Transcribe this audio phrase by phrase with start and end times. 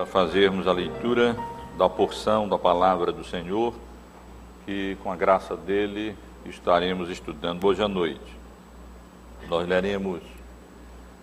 [0.00, 1.36] para fazermos a leitura
[1.76, 3.74] da porção da palavra do Senhor,
[4.64, 6.16] que com a graça dele
[6.46, 8.38] estaremos estudando hoje à noite.
[9.46, 10.22] Nós leremos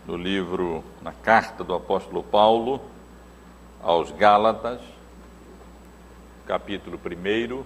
[0.05, 2.79] no livro, na carta do apóstolo Paulo
[3.81, 4.79] aos Gálatas,
[6.45, 7.63] capítulo 1,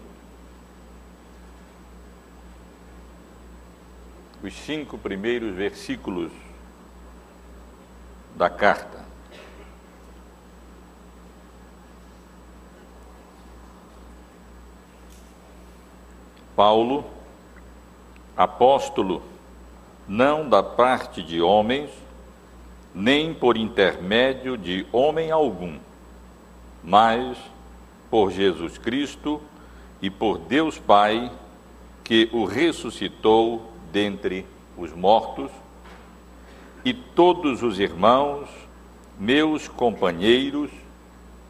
[4.47, 6.31] os cinco primeiros versículos
[8.37, 9.00] da carta.
[16.61, 17.03] Paulo,
[18.37, 19.23] apóstolo,
[20.07, 21.89] não da parte de homens,
[22.93, 25.79] nem por intermédio de homem algum,
[26.83, 27.35] mas
[28.11, 29.41] por Jesus Cristo
[30.03, 31.31] e por Deus Pai,
[32.03, 34.45] que o ressuscitou dentre
[34.77, 35.49] os mortos,
[36.85, 38.47] e todos os irmãos,
[39.17, 40.69] meus companheiros,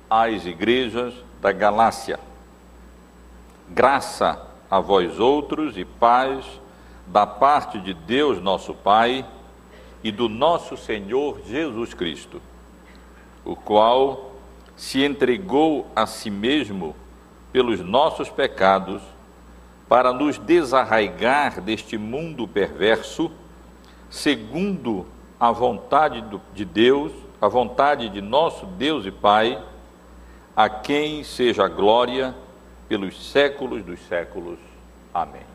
[0.09, 2.18] às igrejas da Galácia.
[3.68, 6.46] Graça a vós outros e paz
[7.06, 9.26] da parte de Deus nosso Pai
[10.02, 12.42] e do nosso Senhor Jesus Cristo,
[13.44, 14.32] o qual
[14.78, 16.96] se entregou a si mesmo
[17.52, 19.02] pelos nossos pecados
[19.90, 23.30] para nos desarraigar deste mundo perverso,
[24.10, 25.06] segundo
[25.38, 27.12] a vontade de Deus,
[27.42, 29.62] a vontade de nosso Deus e Pai,
[30.56, 32.34] a quem seja glória
[32.92, 34.59] pelos séculos dos séculos.
[35.14, 35.45] Amém.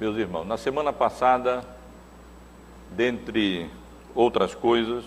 [0.00, 1.64] Meus irmãos, na semana passada,
[2.90, 3.70] dentre
[4.12, 5.04] outras coisas,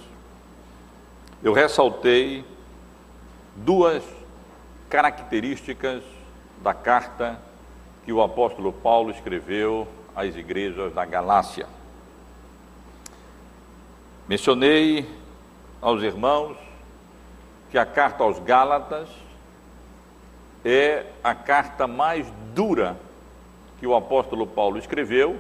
[1.44, 2.46] eu ressaltei
[3.54, 4.02] duas
[4.90, 6.04] características
[6.64, 7.38] da carta
[8.06, 11.68] que o apóstolo Paulo escreveu às igrejas da Galácia.
[14.26, 15.06] Mencionei
[15.82, 16.56] aos irmãos
[17.72, 19.27] que a carta aos Gálatas
[20.64, 22.98] é a carta mais dura
[23.80, 25.40] que o apóstolo Paulo escreveu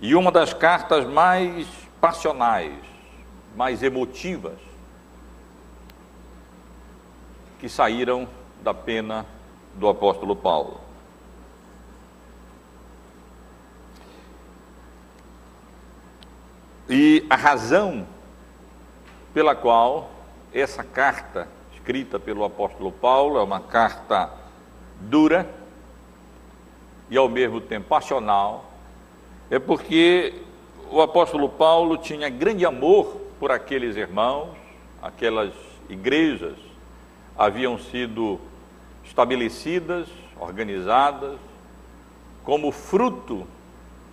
[0.00, 1.66] e uma das cartas mais
[2.00, 2.74] passionais,
[3.54, 4.58] mais emotivas
[7.60, 8.28] que saíram
[8.62, 9.24] da pena
[9.74, 10.80] do apóstolo Paulo.
[16.88, 18.06] E a razão
[19.32, 20.10] pela qual
[20.52, 21.48] essa carta
[21.82, 24.30] escrita pelo apóstolo Paulo, é uma carta
[25.00, 25.52] dura
[27.10, 28.64] e ao mesmo tempo passional,
[29.50, 30.32] é porque
[30.92, 34.50] o apóstolo Paulo tinha grande amor por aqueles irmãos,
[35.02, 35.52] aquelas
[35.88, 36.54] igrejas
[37.36, 38.38] haviam sido
[39.04, 40.06] estabelecidas,
[40.38, 41.36] organizadas,
[42.44, 43.44] como fruto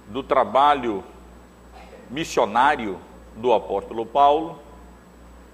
[0.07, 1.03] do trabalho
[2.09, 2.97] missionário
[3.35, 4.57] do apóstolo Paulo,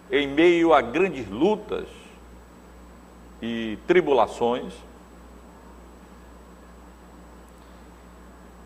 [0.09, 2.04] em meio a grandes lutas
[3.45, 4.73] e tribulações.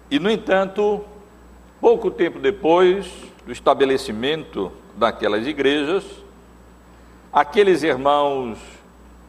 [0.09, 1.03] E, no entanto,
[1.81, 3.05] pouco tempo depois
[3.45, 6.05] do estabelecimento daquelas igrejas,
[7.31, 8.57] aqueles irmãos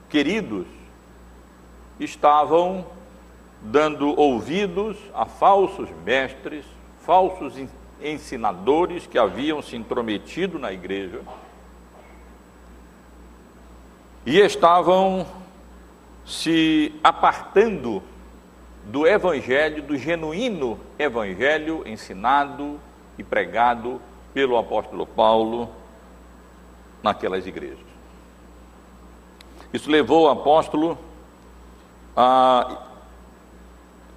[0.08, 0.66] queridos
[1.98, 2.86] estavam
[3.60, 6.64] dando ouvidos a falsos mestres,
[7.04, 7.54] falsos
[8.00, 11.20] ensinadores que haviam se intrometido na igreja
[14.24, 15.26] e estavam
[16.26, 18.02] se apartando
[18.84, 22.80] do evangelho, do genuíno evangelho ensinado
[23.18, 24.00] e pregado
[24.32, 25.68] pelo apóstolo Paulo
[27.02, 27.78] naquelas igrejas.
[29.72, 30.98] Isso levou o apóstolo
[32.16, 32.86] a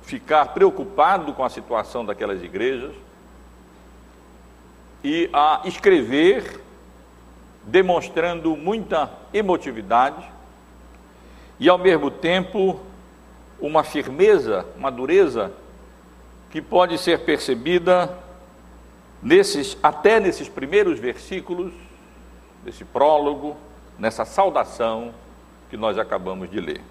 [0.02, 2.94] ficar preocupado com a situação daquelas igrejas
[5.04, 6.63] e a escrever
[7.66, 10.24] demonstrando muita emotividade
[11.60, 12.80] e, ao mesmo tempo,
[13.60, 15.52] uma firmeza, uma dureza
[16.52, 18.16] que pode ser percebida
[19.22, 21.74] nesses, até nesses primeiros versículos
[22.64, 23.56] desse prólogo,
[23.98, 25.14] nessa saudação
[25.70, 26.82] que nós acabamos de ler.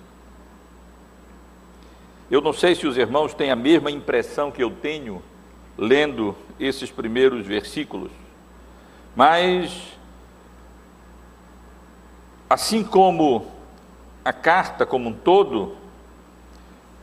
[2.30, 5.22] Eu não sei se os irmãos têm a mesma impressão que eu tenho
[5.76, 8.10] lendo esses primeiros versículos,
[9.14, 9.98] mas
[12.52, 13.46] assim como
[14.22, 15.74] a carta como um todo,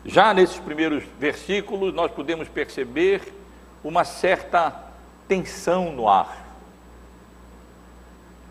[0.06, 3.34] já nesses primeiros versículos nós podemos perceber
[3.84, 4.72] uma certa
[5.28, 6.46] tensão no ar.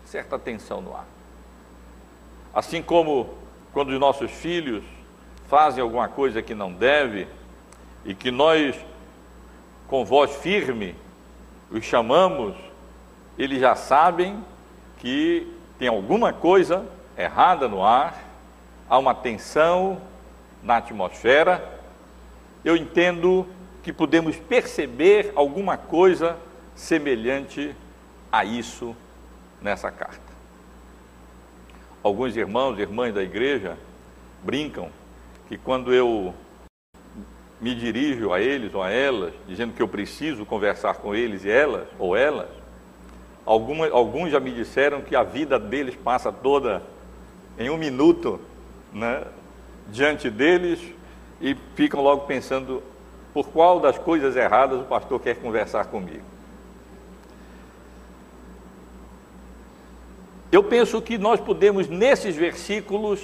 [0.03, 1.05] Certa tensão no ar.
[2.53, 3.33] Assim como
[3.71, 4.83] quando os nossos filhos
[5.47, 7.29] fazem alguma coisa que não deve
[8.03, 8.75] e que nós,
[9.87, 10.97] com voz firme,
[11.71, 12.57] os chamamos,
[13.37, 14.43] eles já sabem
[14.97, 16.85] que tem alguma coisa
[17.17, 18.21] errada no ar,
[18.89, 20.01] há uma tensão
[20.61, 21.79] na atmosfera,
[22.65, 23.47] eu entendo
[23.81, 26.37] que podemos perceber alguma coisa
[26.75, 27.73] semelhante
[28.29, 28.93] a isso
[29.61, 30.19] nessa carta.
[32.03, 33.77] Alguns irmãos e irmãs da igreja
[34.43, 34.89] brincam
[35.47, 36.33] que quando eu
[37.59, 41.49] me dirijo a eles ou a elas, dizendo que eu preciso conversar com eles e
[41.49, 42.49] elas ou elas,
[43.49, 46.83] algumas, alguns já me disseram que a vida deles passa toda
[47.57, 48.39] em um minuto
[48.93, 49.23] né,
[49.87, 50.79] diante deles
[51.41, 52.83] e ficam logo pensando
[53.33, 56.21] por qual das coisas erradas o pastor quer conversar comigo.
[60.51, 63.19] Eu penso que nós podemos, nesses versículos,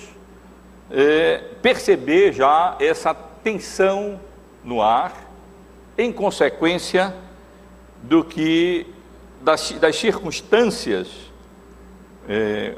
[0.90, 4.20] é, perceber já essa tensão
[4.64, 5.14] no ar,
[5.96, 7.14] em consequência
[8.02, 8.95] do que
[9.46, 11.08] das, das circunstâncias
[12.28, 12.76] é,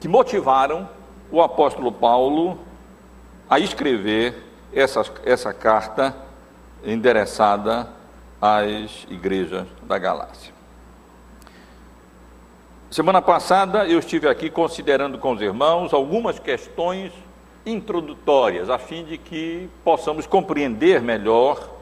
[0.00, 0.88] que motivaram
[1.30, 2.58] o apóstolo Paulo
[3.48, 4.42] a escrever
[4.72, 6.16] essa, essa carta
[6.82, 7.90] endereçada
[8.40, 10.54] às igrejas da Galácia.
[12.90, 17.12] Semana passada eu estive aqui considerando com os irmãos algumas questões
[17.66, 21.73] introdutórias, a fim de que possamos compreender melhor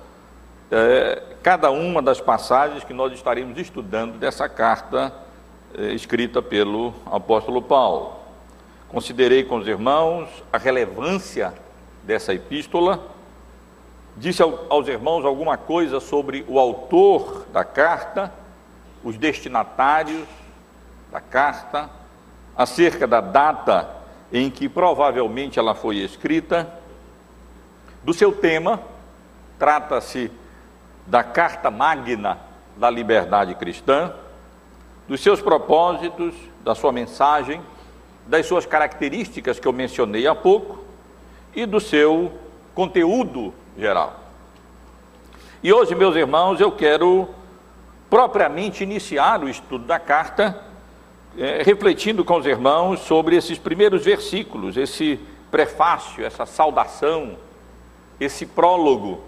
[0.72, 5.12] é, cada uma das passagens que nós estaremos estudando dessa carta
[5.76, 8.14] é, escrita pelo apóstolo Paulo.
[8.88, 11.52] Considerei com os irmãos a relevância
[12.02, 13.06] dessa epístola,
[14.16, 18.32] disse aos irmãos alguma coisa sobre o autor da carta,
[19.04, 20.26] os destinatários
[21.10, 21.90] da carta,
[22.56, 23.90] acerca da data
[24.32, 26.72] em que provavelmente ela foi escrita,
[28.02, 28.80] do seu tema,
[29.58, 30.30] trata-se
[31.06, 32.38] da Carta Magna
[32.76, 34.12] da Liberdade Cristã,
[35.08, 36.34] dos seus propósitos,
[36.64, 37.60] da sua mensagem,
[38.26, 40.82] das suas características que eu mencionei há pouco
[41.54, 42.32] e do seu
[42.74, 44.20] conteúdo geral.
[45.62, 47.28] E hoje, meus irmãos, eu quero
[48.08, 50.62] propriamente iniciar o estudo da carta,
[51.36, 55.18] é, refletindo com os irmãos sobre esses primeiros versículos, esse
[55.50, 57.36] prefácio, essa saudação,
[58.20, 59.22] esse prólogo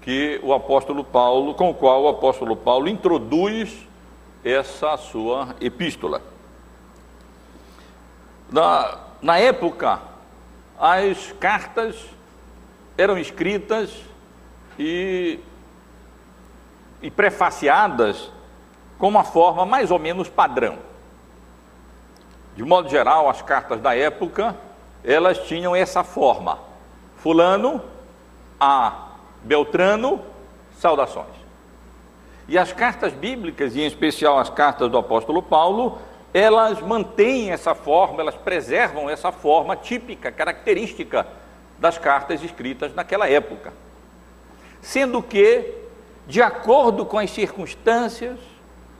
[0.00, 3.86] que o apóstolo Paulo, com o qual o apóstolo Paulo introduz
[4.44, 6.22] essa sua epístola.
[8.50, 10.00] Na, na época,
[10.78, 11.96] as cartas
[12.96, 13.90] eram escritas
[14.78, 15.38] e,
[17.02, 18.30] e prefaciadas
[18.98, 20.78] com uma forma mais ou menos padrão.
[22.56, 24.56] De modo geral, as cartas da época,
[25.04, 26.58] elas tinham essa forma.
[27.16, 27.80] Fulano
[28.58, 29.07] a
[29.42, 30.20] Beltrano,
[30.78, 31.36] saudações.
[32.48, 35.98] E as cartas bíblicas, e em especial as cartas do apóstolo Paulo,
[36.32, 41.26] elas mantêm essa forma, elas preservam essa forma típica, característica
[41.78, 43.72] das cartas escritas naquela época.
[44.80, 45.74] Sendo que,
[46.26, 48.38] de acordo com as circunstâncias,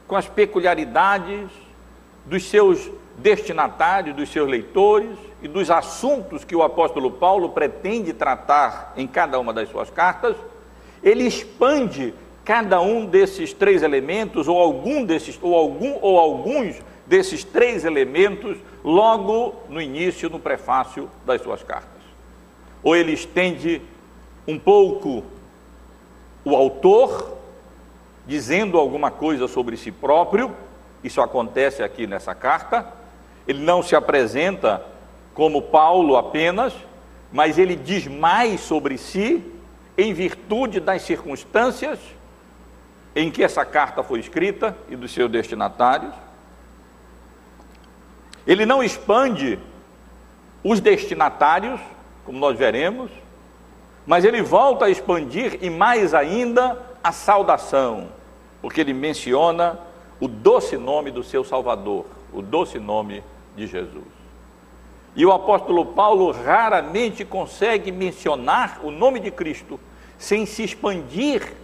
[0.06, 1.50] com as peculiaridades
[2.24, 8.92] dos seus destinatários, dos seus leitores e dos assuntos que o apóstolo Paulo pretende tratar
[8.96, 10.36] em cada uma das suas cartas,
[11.02, 12.12] ele expande
[12.44, 16.76] cada um desses três elementos ou algum desses ou algum ou alguns
[17.06, 21.88] desses três elementos logo no início, no prefácio das suas cartas.
[22.82, 23.80] Ou ele estende
[24.46, 25.22] um pouco
[26.44, 27.36] o autor,
[28.26, 30.54] dizendo alguma coisa sobre si próprio,
[31.04, 32.86] isso acontece aqui nessa carta,
[33.46, 34.84] ele não se apresenta
[35.38, 36.74] como Paulo apenas,
[37.32, 39.40] mas ele diz mais sobre si
[39.96, 42.00] em virtude das circunstâncias
[43.14, 46.12] em que essa carta foi escrita e dos seus destinatários.
[48.44, 49.60] Ele não expande
[50.64, 51.80] os destinatários,
[52.24, 53.08] como nós veremos,
[54.04, 58.08] mas ele volta a expandir e mais ainda a saudação,
[58.60, 59.78] porque ele menciona
[60.18, 63.22] o doce nome do seu Salvador, o doce nome
[63.54, 64.17] de Jesus.
[65.18, 69.80] E o apóstolo Paulo raramente consegue mencionar o nome de Cristo
[70.16, 71.54] sem se expandir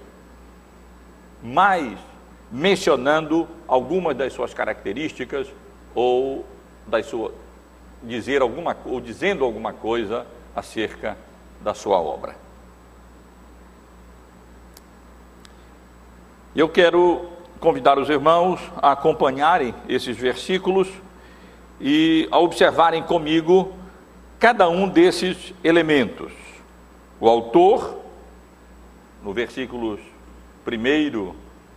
[1.41, 1.97] mais,
[2.51, 5.47] mencionando algumas das suas características
[5.95, 6.45] ou
[6.85, 7.33] das suas,
[8.03, 11.17] dizer alguma, ou dizendo alguma coisa acerca
[11.61, 12.35] da sua obra.
[16.57, 17.29] Eu quero
[17.61, 20.89] convidar os irmãos a acompanharem esses versículos
[21.81, 23.73] e a observarem comigo
[24.39, 26.33] cada um desses elementos.
[27.21, 27.99] O autor,
[29.23, 30.01] no versículos
[30.65, 31.35] primeiro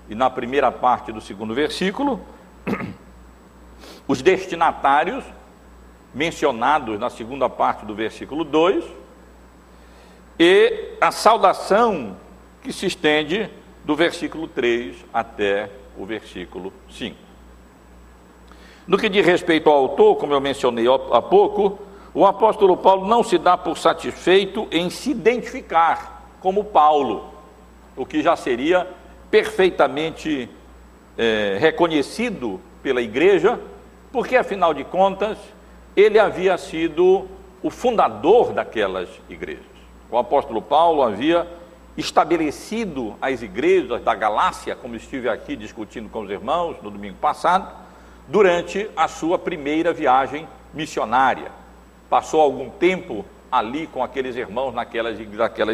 [0.09, 2.19] e na primeira parte do segundo versículo,
[4.07, 5.23] os destinatários,
[6.13, 8.83] mencionados na segunda parte do versículo 2,
[10.39, 12.15] e a saudação
[12.61, 13.49] que se estende
[13.83, 17.26] do versículo 3 até o versículo 5.
[18.87, 21.77] No que diz respeito ao autor, como eu mencionei há pouco,
[22.13, 27.25] o apóstolo Paulo não se dá por satisfeito em se identificar como Paulo,
[27.97, 28.87] o que já seria
[29.29, 30.49] perfeitamente
[31.17, 33.59] é, reconhecido pela igreja,
[34.09, 35.37] porque afinal de contas
[35.93, 37.27] ele havia sido
[37.61, 39.65] o fundador daquelas igrejas.
[40.09, 41.45] O apóstolo Paulo havia
[41.97, 47.86] estabelecido as igrejas da Galácia, como estive aqui discutindo com os irmãos no domingo passado,
[48.27, 51.51] durante a sua primeira viagem missionária.
[52.09, 55.19] Passou algum tempo ali com aqueles irmãos naquelas,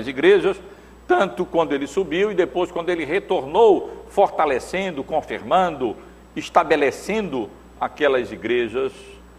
[0.08, 0.62] igrejas,
[1.08, 5.96] tanto quando ele subiu e depois quando ele retornou, fortalecendo, confirmando,
[6.36, 8.94] estabelecendo aquelas igrejas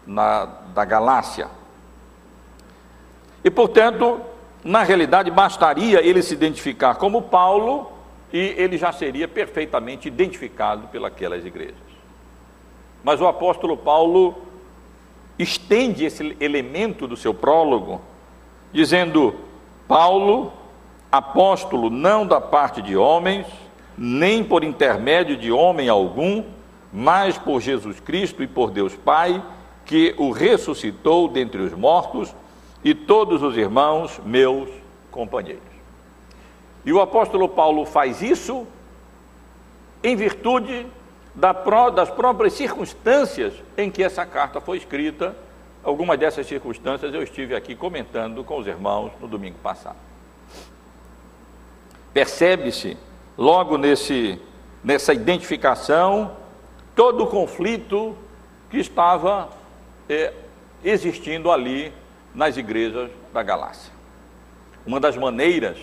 [0.07, 0.45] na,
[0.75, 1.49] da Galácia.
[3.43, 4.21] E portanto,
[4.63, 7.93] na realidade, bastaria ele se identificar como Paulo
[8.33, 11.84] e ele já seria perfeitamente identificado pelas igrejas.
[13.05, 14.35] Mas o apóstolo Paulo
[15.39, 18.01] estende esse elemento do seu prólogo,
[18.73, 19.35] dizendo:
[19.87, 20.51] Paulo,
[21.13, 23.47] apóstolo não da parte de homens,
[23.97, 26.43] nem por intermédio de homem algum,
[26.91, 29.43] mas por Jesus Cristo e por Deus Pai,
[29.85, 32.35] que o ressuscitou dentre os mortos
[32.83, 34.69] e todos os irmãos meus
[35.11, 35.63] companheiros.
[36.87, 38.67] E o apóstolo Paulo faz isso
[40.03, 40.87] em virtude
[41.35, 45.35] das próprias circunstâncias em que essa carta foi escrita.
[45.83, 49.97] Algumas dessas circunstâncias eu estive aqui comentando com os irmãos no domingo passado.
[52.13, 52.97] Percebe-se
[53.37, 54.41] logo nesse,
[54.83, 56.37] nessa identificação
[56.95, 58.17] todo o conflito
[58.71, 59.51] que estava
[60.09, 60.33] é,
[60.85, 61.93] existindo ali
[62.35, 63.93] nas igrejas da Galácia.
[64.87, 65.77] Uma das maneiras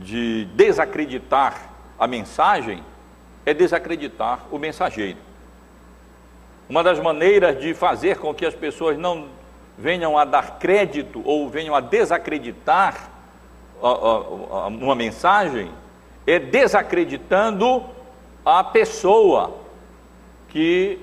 [0.00, 2.82] de desacreditar a mensagem
[3.48, 5.16] é desacreditar o mensageiro.
[6.68, 9.28] Uma das maneiras de fazer com que as pessoas não
[9.78, 13.08] venham a dar crédito ou venham a desacreditar
[14.80, 15.70] uma mensagem
[16.26, 17.82] é desacreditando
[18.44, 19.56] a pessoa
[20.50, 20.98] que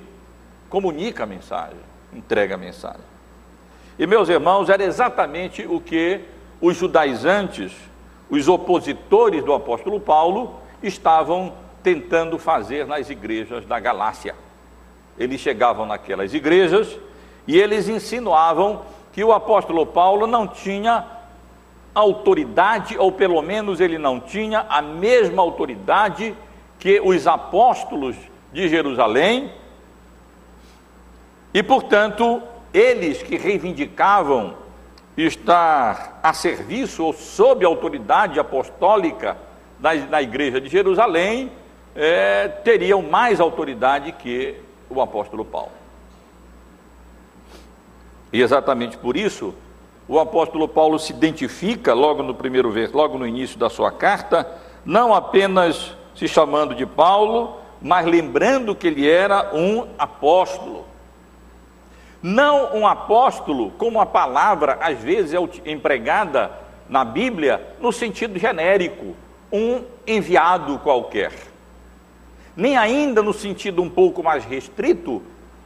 [0.69, 1.79] comunica a mensagem,
[2.13, 3.01] entrega a mensagem.
[3.97, 6.21] E, meus irmãos, era exatamente o que
[6.61, 7.73] os judaizantes,
[8.29, 14.33] os opositores do apóstolo Paulo, estavam tentando fazer nas igrejas da Galácia.
[15.19, 16.97] Eles chegavam naquelas igrejas
[17.45, 18.81] e eles insinuavam
[19.13, 21.05] que o apóstolo Paulo não tinha
[21.93, 26.35] autoridade, ou pelo menos ele não tinha a mesma autoridade
[26.79, 28.15] que os apóstolos
[28.51, 29.51] de Jerusalém,
[31.53, 32.41] e portanto
[32.73, 34.55] eles que reivindicavam
[35.15, 39.37] estar a serviço ou sob a autoridade apostólica
[39.79, 41.51] da, da igreja de Jerusalém,
[41.95, 44.55] é, teriam mais autoridade que
[44.89, 45.71] o apóstolo Paulo.
[48.33, 49.55] E exatamente por isso,
[50.07, 54.47] o apóstolo Paulo se identifica logo no primeiro verso, logo no início da sua carta,
[54.85, 60.85] não apenas se chamando de Paulo, mas lembrando que ele era um apóstolo.
[62.21, 66.51] Não um apóstolo, como a palavra às vezes é empregada
[66.89, 69.15] na Bíblia no sentido genérico,
[69.51, 71.54] um enviado qualquer.
[72.55, 75.21] Nem ainda no sentido um pouco mais restrito,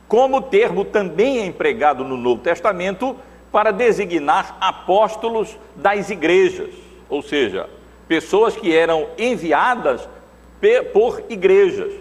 [0.07, 3.15] como o termo também é empregado no Novo Testamento
[3.51, 6.73] para designar apóstolos das igrejas,
[7.07, 7.69] ou seja,
[8.07, 10.07] pessoas que eram enviadas
[10.93, 11.93] por igrejas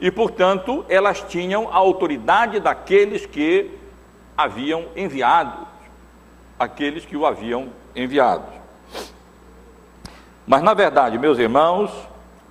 [0.00, 3.70] e, portanto, elas tinham a autoridade daqueles que
[4.36, 5.66] haviam enviado,
[6.58, 8.46] aqueles que o haviam enviado.
[10.46, 11.90] Mas, na verdade, meus irmãos,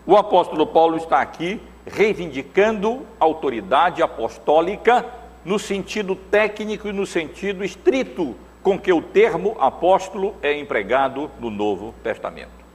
[0.05, 5.05] o apóstolo Paulo está aqui reivindicando autoridade apostólica
[5.43, 11.51] no sentido técnico e no sentido estrito com que o termo apóstolo é empregado no
[11.51, 12.65] Novo Testamento.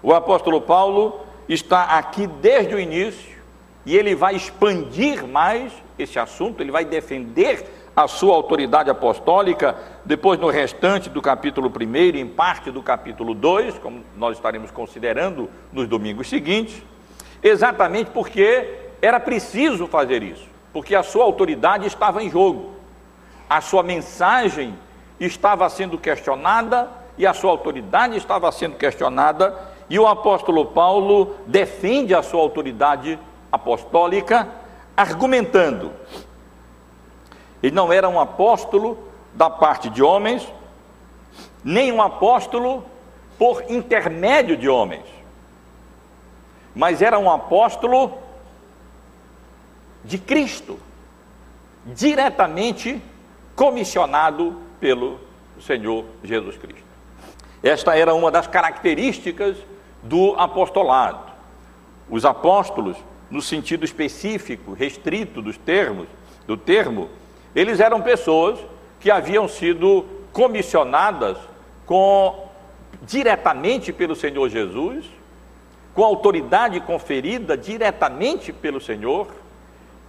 [0.00, 3.36] O apóstolo Paulo está aqui desde o início
[3.84, 10.38] e ele vai expandir mais esse assunto, ele vai defender a sua autoridade apostólica, depois
[10.38, 15.50] no restante do capítulo 1 e em parte do capítulo 2, como nós estaremos considerando
[15.72, 16.80] nos domingos seguintes,
[17.42, 22.72] exatamente porque era preciso fazer isso, porque a sua autoridade estava em jogo,
[23.48, 24.74] a sua mensagem
[25.18, 29.54] estava sendo questionada e a sua autoridade estava sendo questionada,
[29.90, 33.18] e o apóstolo Paulo defende a sua autoridade
[33.50, 34.46] apostólica,
[34.96, 35.90] argumentando.
[37.62, 38.96] Ele não era um apóstolo
[39.34, 40.46] da parte de homens,
[41.64, 42.84] nem um apóstolo
[43.36, 45.04] por intermédio de homens,
[46.78, 48.18] mas era um apóstolo
[50.04, 50.78] de Cristo,
[51.84, 53.02] diretamente
[53.56, 55.18] comissionado pelo
[55.60, 56.84] Senhor Jesus Cristo.
[57.64, 59.56] Esta era uma das características
[60.04, 61.32] do apostolado.
[62.08, 62.96] Os apóstolos,
[63.28, 66.06] no sentido específico, restrito dos termos,
[66.46, 67.08] do termo,
[67.56, 68.56] eles eram pessoas
[69.00, 71.38] que haviam sido comissionadas
[71.84, 72.48] com
[73.02, 75.17] diretamente pelo Senhor Jesus,
[75.98, 79.26] com autoridade conferida diretamente pelo Senhor,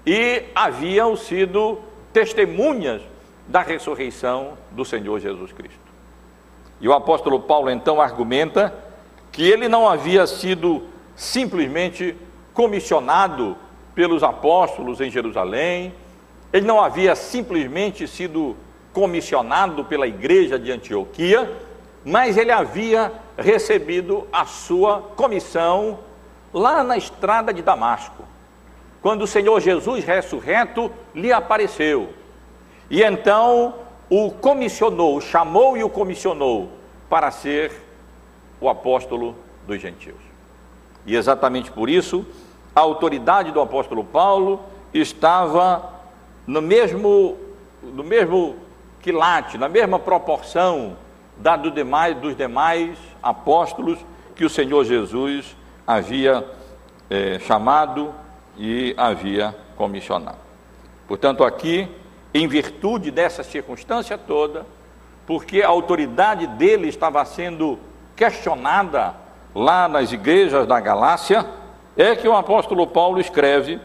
[0.05, 1.79] e haviam sido
[2.13, 3.01] testemunhas
[3.47, 5.79] da ressurreição do Senhor Jesus Cristo.
[6.79, 8.71] E o apóstolo Paulo então argumenta
[9.31, 10.83] que ele não havia sido
[11.15, 12.15] simplesmente
[12.53, 13.57] comissionado
[13.95, 15.91] pelos apóstolos em Jerusalém,
[16.53, 18.55] ele não havia simplesmente sido
[18.93, 21.51] comissionado pela igreja de Antioquia,
[22.03, 25.99] mas ele havia recebido a sua comissão
[26.53, 28.23] lá na estrada de Damasco,
[29.01, 32.09] quando o Senhor Jesus ressurreto lhe apareceu.
[32.89, 33.75] E então
[34.09, 36.69] o comissionou, chamou e o comissionou
[37.09, 37.71] para ser
[38.59, 39.35] o apóstolo
[39.67, 40.17] dos gentios.
[41.05, 42.25] E exatamente por isso,
[42.75, 44.61] a autoridade do apóstolo Paulo
[44.93, 45.99] estava
[46.45, 47.37] no mesmo,
[47.83, 48.55] no mesmo
[49.01, 50.97] quilate, na mesma proporção
[51.39, 53.99] da do demais, dos demais apóstolos
[54.35, 55.55] que o Senhor Jesus
[55.87, 56.45] havia
[57.09, 58.13] é, chamado
[58.57, 60.37] e havia comissionado.
[61.07, 61.89] Portanto, aqui
[62.33, 64.65] em virtude dessa circunstância toda,
[65.25, 67.79] porque a autoridade dele estava sendo
[68.15, 69.15] questionada
[69.55, 71.45] lá nas igrejas da Galácia,
[71.97, 73.79] é que o apóstolo Paulo escreve,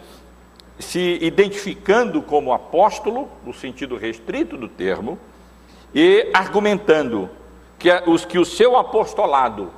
[0.78, 5.18] se identificando como apóstolo, no sentido restrito do termo,
[5.94, 7.30] e argumentando
[7.84, 9.70] que, os, que o seu apostolado,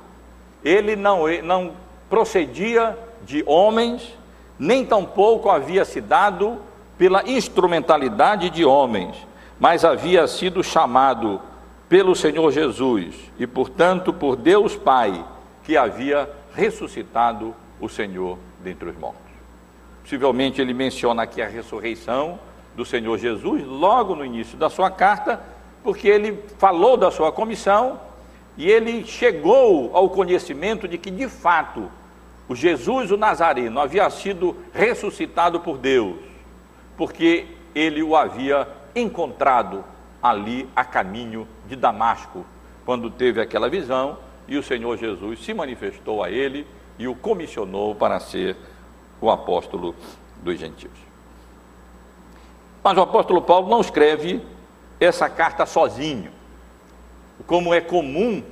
[0.63, 1.73] ele não, não
[2.09, 4.17] procedia de homens,
[4.57, 6.57] nem tampouco havia se dado
[6.97, 9.17] pela instrumentalidade de homens,
[9.59, 11.41] mas havia sido chamado
[11.89, 15.25] pelo Senhor Jesus e, portanto, por Deus Pai,
[15.65, 19.19] que havia ressuscitado o Senhor dentre os mortos.
[20.01, 22.39] Possivelmente ele menciona aqui a ressurreição
[22.73, 25.41] do Senhor Jesus logo no início da sua carta,
[25.87, 27.97] porque ele falou da sua comissão
[28.57, 31.89] e ele chegou ao conhecimento de que, de fato,
[32.49, 36.17] o Jesus, o Nazareno, havia sido ressuscitado por Deus
[36.97, 39.81] porque ele o havia encontrado
[40.21, 42.45] ali a caminho de Damasco,
[42.85, 46.67] quando teve aquela visão e o Senhor Jesus se manifestou a ele
[46.99, 48.57] e o comissionou para ser
[49.21, 49.95] o apóstolo
[50.43, 50.99] dos gentios.
[52.83, 54.41] Mas o apóstolo Paulo não escreve
[54.99, 56.31] essa carta sozinho.
[57.45, 58.43] Como é comum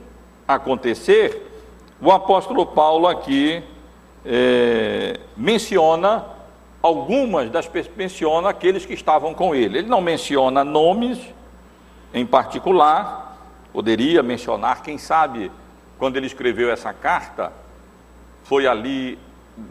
[0.48, 1.46] acontecer,
[2.00, 3.64] o apóstolo Paulo aqui
[4.26, 6.26] é, menciona
[6.82, 9.80] algumas das menciona aqueles que estavam com ele.
[9.80, 11.20] Ele não menciona nomes
[12.14, 13.38] em particular,
[13.74, 15.52] poderia mencionar, quem sabe,
[15.98, 17.52] quando ele escreveu essa carta,
[18.44, 19.18] foi ali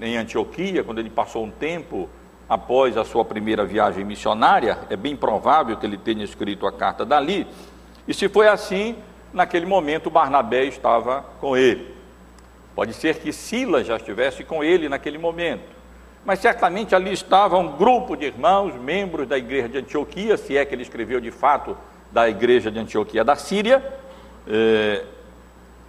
[0.00, 2.08] em Antioquia, quando ele passou um tempo
[2.48, 7.04] após a sua primeira viagem missionária, é bem provável que ele tenha escrito a carta
[7.04, 7.46] dali.
[8.06, 8.96] E se foi assim,
[9.32, 11.94] naquele momento Barnabé estava com ele.
[12.74, 15.74] Pode ser que Silas já estivesse com ele naquele momento
[16.24, 20.64] mas certamente ali estava um grupo de irmãos, membros da igreja de Antioquia, se é
[20.64, 21.76] que ele escreveu de fato
[22.10, 23.84] da igreja de Antioquia da Síria.
[24.48, 25.04] Eh,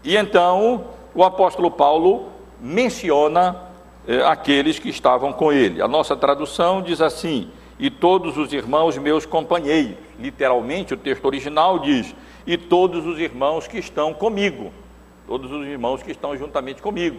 [0.03, 3.55] e então o apóstolo Paulo menciona
[4.07, 5.81] eh, aqueles que estavam com ele.
[5.81, 9.97] A nossa tradução diz assim: e todos os irmãos meus companheiros.
[10.19, 12.15] Literalmente, o texto original diz:
[12.47, 14.71] e todos os irmãos que estão comigo.
[15.27, 17.17] Todos os irmãos que estão juntamente comigo.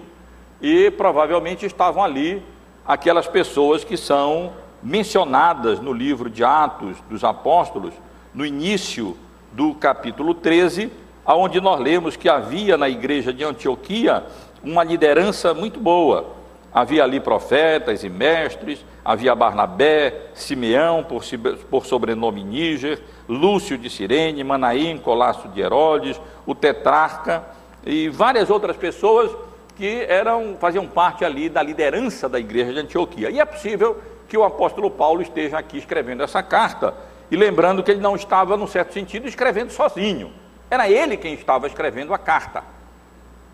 [0.61, 2.42] E provavelmente estavam ali
[2.87, 7.92] aquelas pessoas que são mencionadas no livro de Atos dos Apóstolos,
[8.33, 9.16] no início
[9.53, 10.90] do capítulo 13,
[11.25, 14.25] aonde nós lemos que havia na igreja de Antioquia
[14.62, 16.36] uma liderança muito boa.
[16.77, 21.25] Havia ali profetas e mestres, havia Barnabé, Simeão, por,
[21.71, 27.43] por sobrenome Níger, Lúcio de Cirene, Manaim, Colácio de Herodes, o tetrarca
[27.83, 29.35] e várias outras pessoas
[29.75, 33.31] que eram, faziam parte ali da liderança da igreja de Antioquia.
[33.31, 36.93] E é possível que o apóstolo Paulo esteja aqui escrevendo essa carta,
[37.31, 40.31] e lembrando que ele não estava, num certo sentido, escrevendo sozinho.
[40.71, 42.62] Era ele quem estava escrevendo a carta.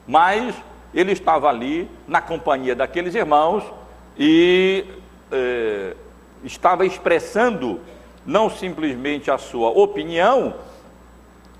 [0.08, 0.56] Mas
[0.94, 3.64] ele estava ali na companhia daqueles irmãos
[4.18, 4.84] e
[5.30, 5.96] é,
[6.44, 7.80] estava expressando
[8.26, 10.54] não simplesmente a sua opinião,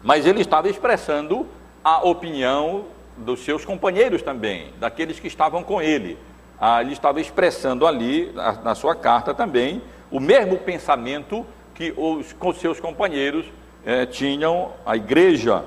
[0.03, 1.47] mas ele estava expressando
[1.83, 2.85] a opinião
[3.17, 6.19] dos seus companheiros também, daqueles que estavam com ele.
[6.61, 12.33] Ah, ele estava expressando ali, na, na sua carta também, o mesmo pensamento que os
[12.33, 13.47] com seus companheiros
[13.85, 15.65] eh, tinham, a igreja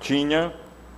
[0.00, 0.52] tinha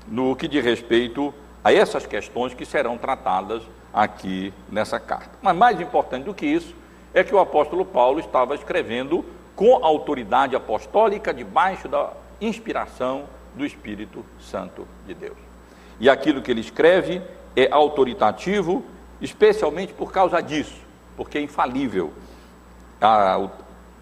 [0.09, 1.33] no que diz respeito
[1.67, 3.61] a essas questões que serão tratadas
[3.93, 5.33] aqui nessa carta.
[5.43, 6.73] Mas mais importante do que isso
[7.13, 9.25] é que o apóstolo Paulo estava escrevendo
[9.57, 13.25] com autoridade apostólica debaixo da inspiração
[13.57, 15.37] do Espírito Santo de Deus.
[15.99, 17.21] E aquilo que ele escreve
[17.57, 18.85] é autoritativo,
[19.21, 20.81] especialmente por causa disso,
[21.17, 22.13] porque é infalível.
[23.01, 23.45] A,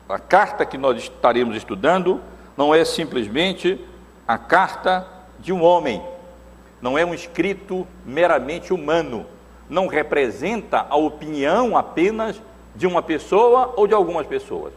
[0.06, 2.20] a carta que nós estaremos estudando
[2.58, 3.82] não é simplesmente
[4.28, 6.02] a carta de um homem,
[6.84, 9.24] não é um escrito meramente humano,
[9.70, 12.38] não representa a opinião apenas
[12.76, 14.74] de uma pessoa ou de algumas pessoas,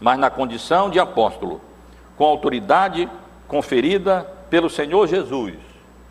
[0.00, 1.60] mas na condição de apóstolo,
[2.16, 3.10] com autoridade
[3.48, 5.54] conferida pelo Senhor Jesus,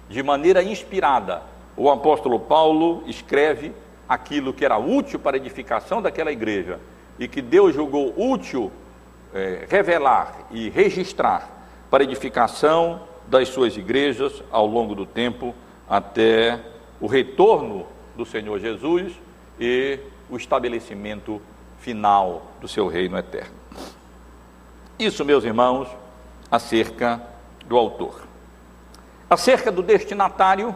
[0.09, 1.43] de maneira inspirada,
[1.77, 3.71] o apóstolo Paulo escreve
[4.09, 6.77] aquilo que era útil para a edificação daquela igreja
[7.17, 8.69] e que Deus julgou útil
[9.33, 11.49] é, revelar e registrar
[11.89, 15.53] para edificação das suas igrejas ao longo do tempo
[15.89, 16.59] até
[16.99, 19.13] o retorno do Senhor Jesus
[19.59, 21.41] e o estabelecimento
[21.79, 23.53] final do seu reino eterno.
[24.97, 25.87] Isso, meus irmãos,
[26.49, 27.21] acerca
[27.65, 28.21] do autor.
[29.29, 30.73] Acerca do destinatário,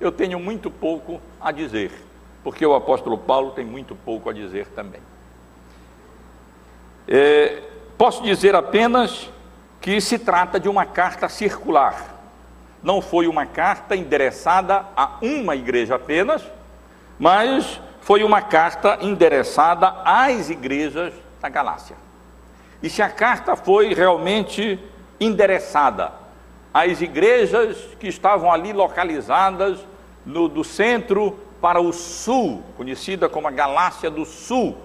[0.00, 1.90] eu tenho muito pouco a dizer,
[2.44, 5.00] porque o apóstolo Paulo tem muito pouco a dizer também.
[7.06, 7.62] É,
[7.96, 9.30] posso dizer apenas
[9.80, 12.16] que se trata de uma carta circular.
[12.82, 16.42] Não foi uma carta endereçada a uma igreja apenas,
[17.18, 21.96] mas foi uma carta endereçada às igrejas da Galácia.
[22.82, 24.78] E se a carta foi realmente
[25.20, 26.12] endereçada
[26.72, 29.80] às igrejas que estavam ali localizadas
[30.24, 34.76] no, do centro para o sul, conhecida como a Galácia do Sul,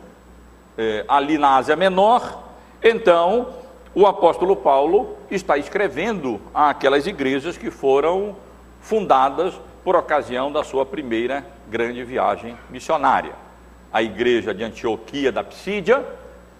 [0.76, 2.44] eh, ali na Ásia Menor,
[2.82, 3.50] então
[3.96, 8.36] o apóstolo Paulo está escrevendo àquelas igrejas que foram
[8.82, 9.54] fundadas
[9.84, 13.34] por ocasião da sua primeira grande viagem missionária.
[13.92, 16.04] A igreja de Antioquia da Psídia,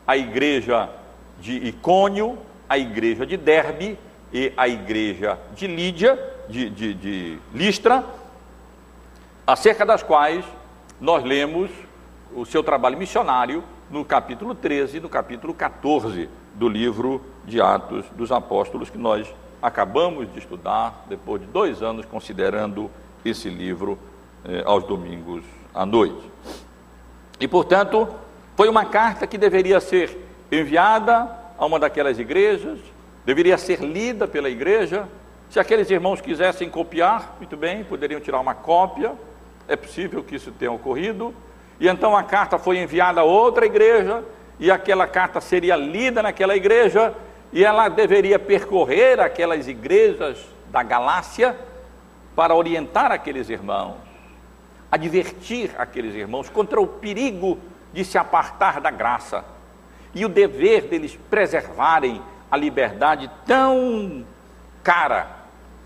[0.06, 0.90] a igreja
[1.40, 2.38] de Icônio,
[2.70, 3.98] a igreja de Derbe
[4.32, 8.04] e a igreja de Lídia, de, de, de Listra,
[9.48, 10.46] acerca das quais
[11.02, 11.72] nós lemos
[12.36, 18.06] o seu trabalho missionário no capítulo 13 e no capítulo 14 do livro de Atos
[18.16, 19.28] dos Apóstolos, que nós
[19.62, 22.90] acabamos de estudar depois de dois anos considerando
[23.24, 23.98] esse livro
[24.46, 26.22] eh, aos domingos à noite.
[27.40, 28.08] E, portanto,
[28.56, 30.18] foi uma carta que deveria ser
[30.52, 32.78] enviada a uma daquelas igrejas,
[33.26, 35.08] deveria ser lida pela igreja.
[35.50, 39.14] Se aqueles irmãos quisessem copiar, muito bem, poderiam tirar uma cópia,
[39.68, 41.34] é possível que isso tenha ocorrido.
[41.80, 44.24] E então a carta foi enviada a outra igreja,
[44.64, 47.14] e aquela carta seria lida naquela igreja,
[47.52, 50.38] e ela deveria percorrer aquelas igrejas
[50.72, 51.54] da Galácia
[52.34, 53.98] para orientar aqueles irmãos,
[54.90, 57.60] advertir aqueles irmãos contra o perigo
[57.92, 59.44] de se apartar da graça.
[60.16, 64.26] E o dever deles preservarem a liberdade tão
[64.82, 65.28] cara,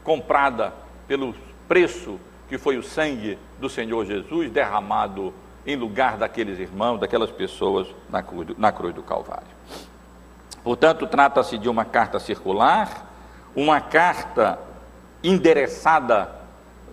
[0.04, 0.72] comprada
[1.08, 1.34] pelo
[1.68, 5.34] preço que foi o sangue do Senhor Jesus derramado
[5.68, 9.46] em lugar daqueles irmãos, daquelas pessoas na cruz do, na cruz do Calvário.
[10.64, 13.06] Portanto, trata-se de uma carta circular,
[13.54, 14.58] uma carta
[15.22, 16.32] endereçada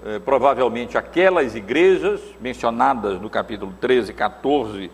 [0.05, 4.91] eh, provavelmente àquelas igrejas mencionadas no capítulo 13 e 14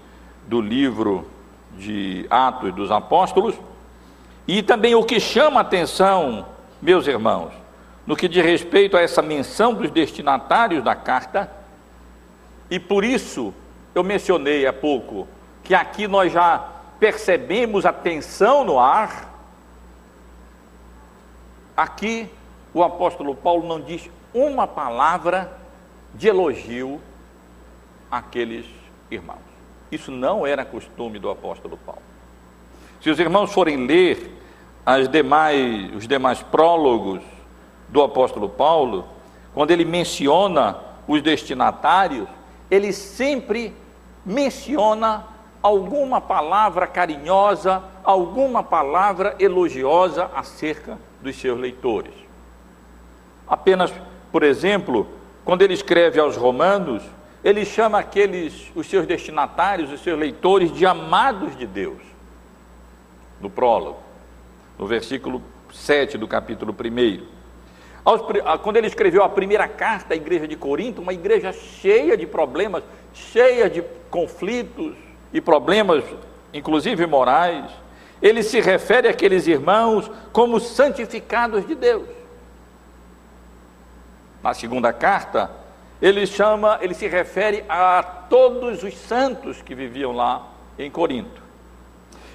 [0.47, 1.27] do livro
[1.79, 3.55] de Atos dos Apóstolos,
[4.47, 6.47] e também o que chama atenção,
[6.83, 7.53] meus irmãos,
[8.07, 11.51] no que diz respeito a essa menção dos destinatários da carta,
[12.71, 13.55] e por isso
[13.95, 15.27] eu mencionei há pouco
[15.63, 16.59] que aqui nós já
[16.99, 19.29] percebemos a tensão no ar.
[21.77, 22.29] Aqui
[22.73, 25.59] o apóstolo Paulo não diz uma palavra
[26.15, 27.01] de elogio
[28.11, 28.67] àqueles
[29.11, 29.39] irmãos.
[29.91, 32.03] Isso não era costume do apóstolo Paulo.
[33.01, 34.37] Se os irmãos forem ler
[35.11, 37.23] demais, os demais prólogos
[37.89, 39.07] do apóstolo Paulo,
[39.55, 40.77] quando ele menciona
[41.09, 42.29] os destinatários,
[42.71, 43.75] ele sempre
[44.25, 45.25] menciona
[45.63, 52.15] alguma palavra carinhosa, alguma palavra elogiosa acerca dos seus leitores.
[53.47, 53.93] Apenas,
[54.31, 55.07] por exemplo,
[55.45, 57.03] quando ele escreve aos Romanos,
[57.43, 62.01] ele chama aqueles, os seus destinatários, os seus leitores, de amados de Deus.
[63.41, 63.99] No prólogo,
[64.79, 67.40] no versículo 7 do capítulo 1.
[68.63, 72.83] Quando ele escreveu a primeira carta à igreja de Corinto, uma igreja cheia de problemas,
[73.13, 74.95] cheia de conflitos
[75.33, 76.03] e problemas,
[76.53, 77.71] inclusive morais,
[78.21, 82.09] ele se refere àqueles irmãos como santificados de Deus.
[84.43, 85.51] Na segunda carta,
[86.01, 91.43] ele chama, ele se refere a todos os santos que viviam lá em Corinto.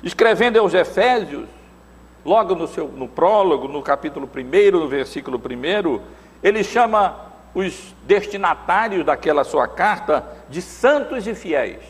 [0.04, 1.48] Escrevendo aos Efésios,
[2.26, 6.02] logo no, seu, no prólogo, no capítulo 1, no versículo 1,
[6.42, 7.16] ele chama
[7.54, 11.84] os destinatários daquela sua carta de santos e fiéis.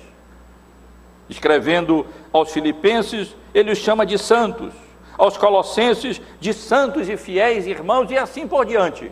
[1.30, 4.74] Escrevendo aos Filipenses, ele os chama de santos,
[5.18, 9.12] aos Colossenses, de santos e fiéis irmãos, e assim por diante.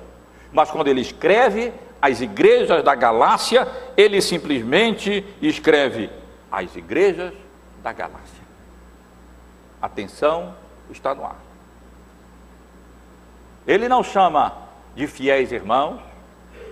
[0.52, 6.10] Mas quando ele escreve às igrejas da Galácia, ele simplesmente escreve
[6.52, 7.34] às igrejas
[7.82, 8.44] da Galácia.
[9.82, 10.54] Atenção,
[10.94, 11.36] está no ar.
[13.68, 14.54] Ele não chama
[14.96, 16.00] de fiéis irmãos,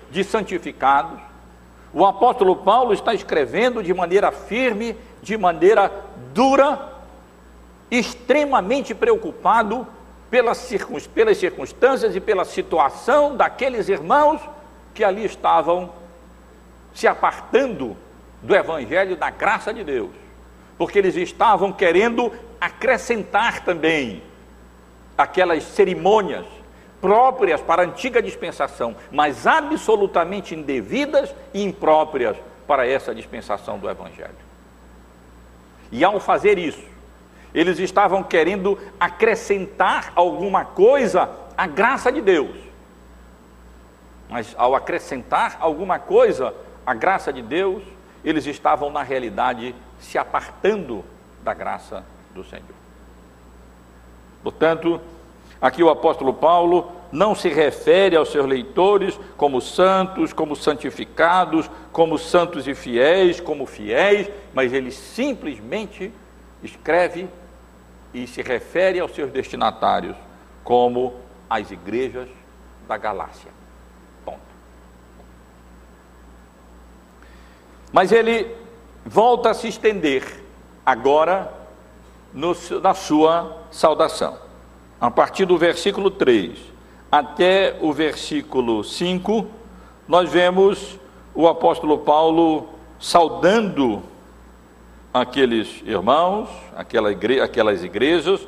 [0.09, 1.19] de santificados.
[1.93, 5.91] O apóstolo Paulo está escrevendo de maneira firme, de maneira
[6.33, 6.89] dura,
[7.89, 9.85] extremamente preocupado
[10.29, 14.41] pelas, circunstâncias e pela situação daqueles irmãos
[14.93, 15.91] que ali estavam
[16.93, 17.97] se apartando
[18.41, 20.11] do Evangelho da graça de Deus,
[20.77, 22.31] porque eles estavam querendo
[22.61, 24.21] acrescentar também
[25.17, 26.45] aquelas cerimônias
[27.01, 34.35] próprias para a antiga dispensação, mas absolutamente indevidas e impróprias para essa dispensação do Evangelho.
[35.91, 36.83] E ao fazer isso,
[37.53, 42.55] eles estavam querendo acrescentar alguma coisa à graça de Deus.
[44.29, 46.53] Mas ao acrescentar alguma coisa
[46.85, 47.83] à graça de Deus,
[48.23, 51.03] eles estavam na realidade se apartando
[51.43, 52.65] da graça do Senhor.
[54.43, 54.99] Portanto,
[55.61, 62.17] aqui o apóstolo Paulo não se refere aos seus leitores como santos, como santificados, como
[62.17, 66.11] santos e fiéis, como fiéis, mas ele simplesmente
[66.63, 67.27] escreve
[68.13, 70.15] e se refere aos seus destinatários
[70.63, 71.15] como
[71.49, 72.29] as igrejas
[72.87, 73.51] da Galácia.
[74.23, 74.39] Ponto.
[77.91, 78.55] Mas ele
[79.05, 80.41] volta a se estender
[80.85, 81.60] agora
[82.33, 84.37] no, na sua saudação.
[84.99, 86.57] A partir do versículo 3
[87.11, 89.45] até o versículo 5,
[90.07, 90.99] nós vemos
[91.33, 94.03] o apóstolo Paulo saudando
[95.13, 98.47] aqueles irmãos, aquela igre aquelas igrejas,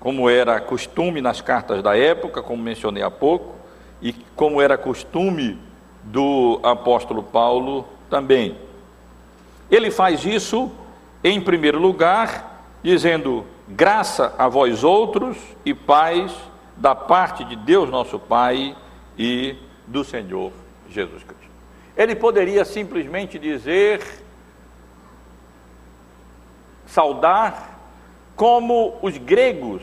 [0.00, 3.54] como era costume nas cartas da época, como mencionei há pouco,
[4.00, 5.58] e como era costume
[6.02, 8.56] do apóstolo Paulo também.
[9.70, 10.70] Ele faz isso,
[11.22, 12.53] em primeiro lugar,
[12.84, 16.32] dizendo: graça a vós outros e paz
[16.76, 18.76] da parte de Deus nosso Pai
[19.18, 20.52] e do Senhor
[20.90, 21.44] Jesus Cristo.
[21.96, 24.02] Ele poderia simplesmente dizer
[26.86, 27.78] saudar
[28.36, 29.82] como os gregos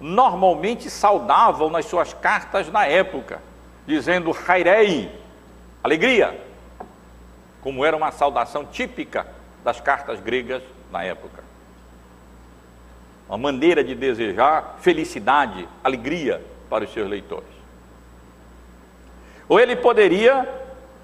[0.00, 3.40] normalmente saudavam nas suas cartas na época,
[3.86, 5.14] dizendo Hairei,
[5.84, 6.40] alegria,
[7.60, 9.26] como era uma saudação típica
[9.62, 11.41] das cartas gregas na época.
[13.32, 17.48] Uma maneira de desejar felicidade, alegria para os seus leitores.
[19.48, 20.46] Ou ele poderia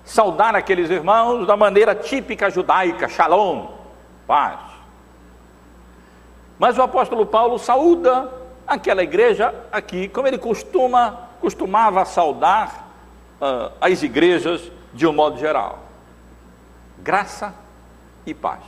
[0.04, 3.68] saudar aqueles irmãos da maneira típica judaica, shalom,
[4.26, 4.60] paz.
[6.58, 8.30] Mas o apóstolo Paulo saúda
[8.66, 12.90] aquela igreja aqui, como ele costuma, costumava saudar
[13.40, 15.78] uh, as igrejas de um modo geral.
[16.98, 17.54] Graça
[18.26, 18.60] e paz.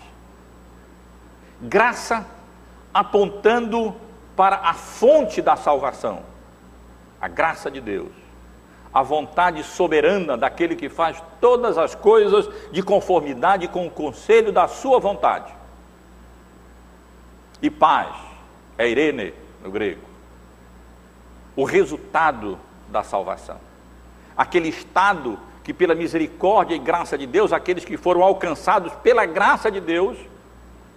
[1.61, 2.40] Graça
[2.93, 3.95] apontando
[4.37, 6.23] para a fonte da salvação,
[7.21, 8.13] a graça de Deus,
[8.93, 14.67] a vontade soberana daquele que faz todas as coisas de conformidade com o conselho da
[14.67, 15.61] sua vontade
[17.63, 18.09] e paz,
[18.79, 20.01] é Irene no grego.
[21.55, 23.59] O resultado da salvação.
[24.37, 29.71] Aquele estado que, pela misericórdia e graça de Deus, aqueles que foram alcançados pela graça
[29.71, 30.17] de Deus,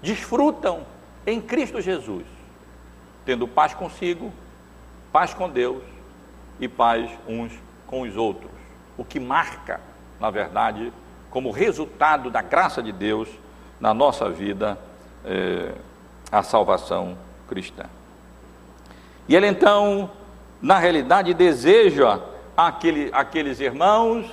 [0.01, 0.86] desfrutam
[1.25, 2.25] em Cristo Jesus,
[3.25, 4.31] tendo paz consigo,
[5.12, 5.83] paz com Deus
[6.59, 7.51] e paz uns
[7.88, 8.51] com os outros.
[8.97, 9.79] O que marca,
[10.19, 10.91] na verdade,
[11.29, 13.29] como resultado da graça de Deus
[13.79, 14.77] na nossa vida.
[15.25, 15.73] É,
[16.33, 17.15] a salvação
[17.47, 17.86] cristã.
[19.27, 20.09] E ele então,
[20.59, 22.19] na realidade, deseja
[22.57, 24.31] aquele, aqueles irmãos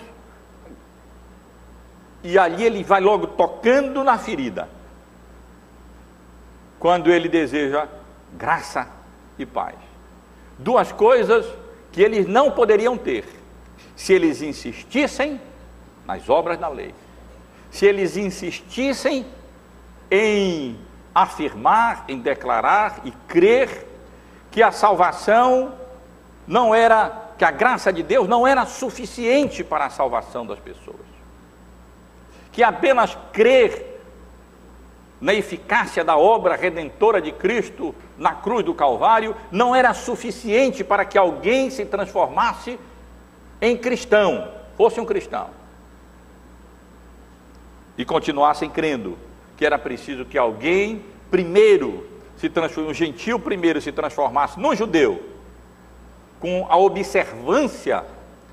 [2.23, 4.69] E ali ele vai logo tocando na ferida.
[6.81, 7.87] Quando ele deseja
[8.33, 8.89] graça
[9.39, 9.77] e paz.
[10.59, 11.47] Duas coisas
[11.93, 13.25] que eles não poderiam ter
[13.95, 15.41] se eles insistissem
[16.07, 16.95] nas obras da lei.
[17.71, 19.27] Se eles insistissem
[20.11, 20.79] em
[21.15, 23.87] afirmar, em declarar e crer
[24.51, 25.75] que a salvação
[26.47, 30.97] não era, que a graça de Deus não era suficiente para a salvação das pessoas.
[32.51, 33.90] Que apenas crer
[35.21, 41.05] na eficácia da obra redentora de Cristo na cruz do Calvário não era suficiente para
[41.05, 42.79] que alguém se transformasse
[43.61, 45.49] em cristão, fosse um cristão.
[47.99, 49.19] E continuassem crendo
[49.57, 55.23] que era preciso que alguém primeiro se transformasse, um gentil primeiro se transformasse num judeu,
[56.41, 58.03] com a observância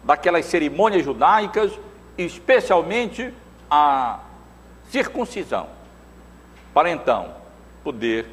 [0.03, 1.71] daquelas cerimônias judaicas,
[2.17, 3.34] especialmente
[3.71, 4.19] a
[4.89, 5.67] circuncisão,
[6.78, 7.34] para então
[7.84, 8.28] poder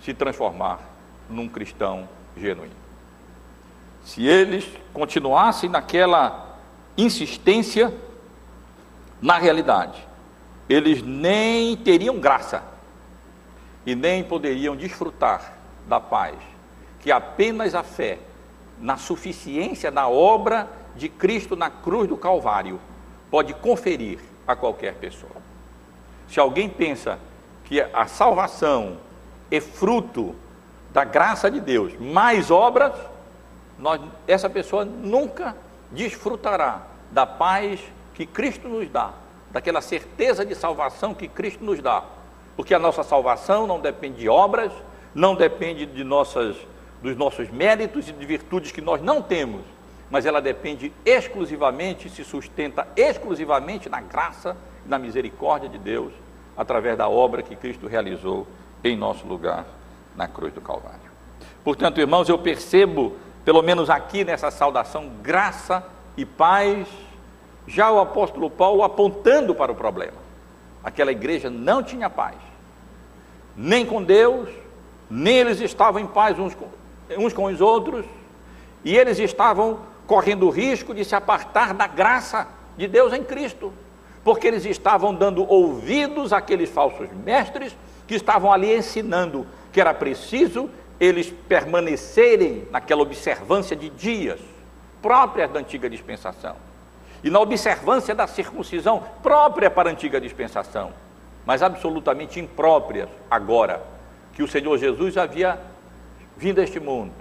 [0.00, 0.78] se transformar
[1.28, 2.76] num cristão genuíno.
[4.04, 6.60] Se eles continuassem naquela
[6.96, 7.92] insistência,
[9.20, 10.00] na realidade,
[10.68, 12.62] eles nem teriam graça
[13.84, 15.54] e nem poderiam desfrutar
[15.88, 16.36] da paz
[17.00, 18.20] que apenas a fé
[18.80, 22.78] na suficiência da obra de Cristo na cruz do Calvário
[23.28, 25.42] pode conferir a qualquer pessoa.
[26.28, 27.18] Se alguém pensa
[27.66, 28.96] que a salvação
[29.50, 30.34] é fruto
[30.92, 32.92] da graça de Deus, mais obras,
[33.78, 35.54] nós, essa pessoa nunca
[35.90, 37.80] desfrutará da paz
[38.14, 39.12] que Cristo nos dá
[39.50, 42.04] daquela certeza de salvação que Cristo nos dá.
[42.56, 44.72] Porque a nossa salvação não depende de obras,
[45.14, 46.56] não depende de nossas,
[47.02, 49.62] dos nossos méritos e de virtudes que nós não temos,
[50.10, 56.12] mas ela depende exclusivamente, se sustenta exclusivamente na graça e na misericórdia de Deus,
[56.56, 58.46] através da obra que Cristo realizou
[58.82, 59.66] em nosso lugar
[60.16, 61.00] na cruz do Calvário.
[61.62, 65.84] Portanto, irmãos, eu percebo, pelo menos aqui nessa saudação, graça
[66.16, 66.86] e paz
[67.66, 70.26] já o apóstolo Paulo apontando para o problema.
[70.82, 72.36] Aquela igreja não tinha paz,
[73.56, 74.48] nem com Deus,
[75.10, 76.68] nem eles estavam em paz uns com,
[77.18, 78.06] uns com os outros,
[78.84, 83.72] e eles estavam correndo o risco de se apartar da graça de Deus em Cristo,
[84.26, 87.76] porque eles estavam dando ouvidos àqueles falsos mestres
[88.08, 94.40] que estavam ali ensinando que era preciso eles permanecerem naquela observância de dias
[95.00, 96.56] próprias da antiga dispensação
[97.22, 100.90] e na observância da circuncisão própria para a antiga dispensação,
[101.46, 103.80] mas absolutamente imprópria agora,
[104.32, 105.56] que o Senhor Jesus havia
[106.36, 107.14] vindo a este mundo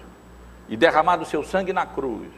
[0.68, 2.30] e derramado seu sangue na cruz.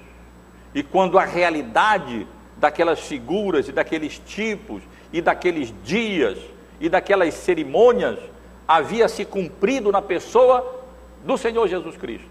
[0.75, 2.27] E quando a realidade
[2.59, 6.37] daquelas figuras e daqueles tipos e daqueles dias
[6.79, 8.19] e daquelas cerimônias
[8.67, 10.83] havia se cumprido na pessoa
[11.25, 12.27] do Senhor Jesus Cristo.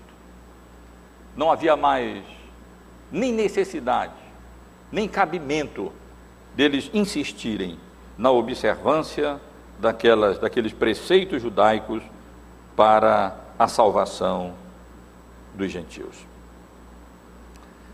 [1.37, 2.23] Não havia mais
[3.11, 4.27] nem necessidade
[4.91, 5.93] nem cabimento
[6.55, 7.79] deles insistirem
[8.17, 9.41] na observância
[9.79, 12.03] daquelas, daqueles preceitos judaicos
[12.75, 14.55] para a salvação
[15.55, 16.17] dos gentios.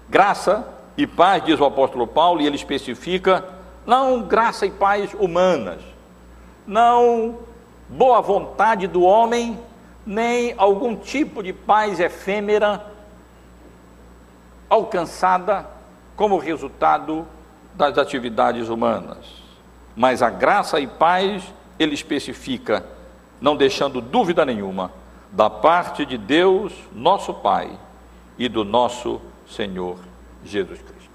[0.09, 3.45] Graça e paz, diz o apóstolo Paulo, e ele especifica,
[3.87, 5.81] não graça e paz humanas,
[6.67, 7.39] não
[7.89, 9.59] boa vontade do homem,
[10.05, 12.85] nem algum tipo de paz efêmera
[14.69, 15.67] alcançada
[16.17, 17.27] como resultado
[17.75, 19.43] das atividades humanas.
[19.95, 21.43] Mas a graça e paz
[21.79, 22.85] ele especifica,
[23.41, 24.91] não deixando dúvida nenhuma,
[25.31, 27.71] da parte de Deus, nosso Pai,
[28.39, 30.12] e do nosso Senhor
[30.45, 31.11] Jesus Cristo.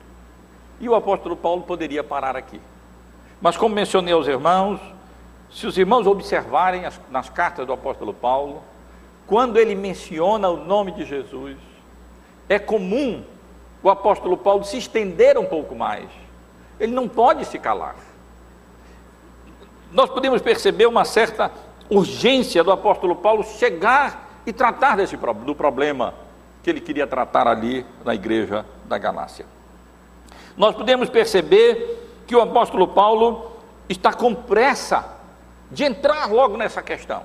[0.79, 2.61] E o apóstolo Paulo poderia parar aqui.
[3.41, 4.79] Mas, como mencionei aos irmãos,
[5.51, 8.61] se os irmãos observarem as, nas cartas do apóstolo Paulo,
[9.25, 11.57] quando ele menciona o nome de Jesus,
[12.47, 13.23] é comum
[13.83, 16.09] o apóstolo Paulo se estender um pouco mais.
[16.79, 17.95] Ele não pode se calar.
[19.91, 21.51] Nós podemos perceber uma certa
[21.89, 26.13] urgência do apóstolo Paulo chegar e tratar desse, do problema
[26.67, 29.45] que ele queria tratar ali na igreja da Galácia.
[30.57, 33.53] Nós podemos perceber que o apóstolo Paulo
[33.87, 35.15] está com pressa
[35.71, 37.23] de entrar logo nessa questão,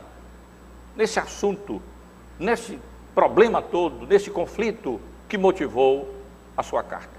[0.95, 1.83] nesse assunto,
[2.39, 2.79] nesse
[3.17, 6.09] problema todo, nesse conflito que motivou
[6.57, 7.19] a sua carta.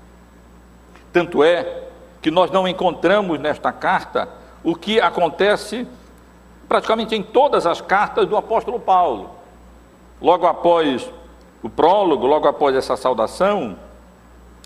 [1.12, 1.90] Tanto é
[2.22, 4.30] que nós não encontramos nesta carta
[4.64, 5.86] o que acontece
[6.70, 9.30] praticamente em todas as cartas do apóstolo Paulo.
[10.22, 11.12] Logo após
[11.64, 13.78] o prólogo, logo após essa saudação,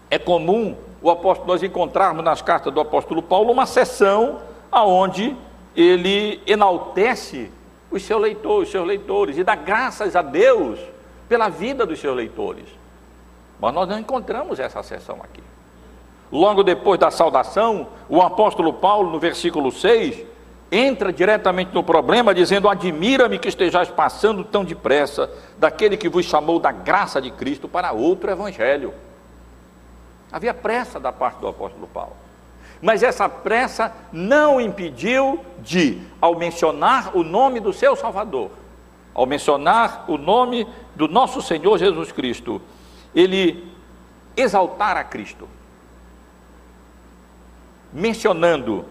[0.10, 4.40] é comum o apóstolo, nós encontrarmos nas cartas do apóstolo Paulo uma seção
[4.72, 5.36] aonde
[5.76, 7.52] ele enaltece
[7.92, 10.80] os seus leitores, os seus leitores e dá graças a Deus
[11.30, 12.66] pela vida dos seus leitores.
[13.62, 15.44] Mas nós não encontramos essa seção aqui.
[16.32, 20.26] Logo depois da saudação, o apóstolo Paulo, no versículo 6,
[20.72, 26.60] entra diretamente no problema, dizendo: Admira-me que estejais passando tão depressa daquele que vos chamou
[26.60, 28.94] da graça de Cristo para outro evangelho.
[30.32, 32.16] Havia pressa da parte do apóstolo Paulo.
[32.82, 38.52] Mas essa pressa não impediu de, ao mencionar o nome do seu Salvador,
[39.14, 42.62] ao mencionar o nome do nosso Senhor Jesus Cristo,
[43.16, 43.72] ele
[44.36, 45.48] exaltar a Cristo,
[47.92, 48.86] mencionando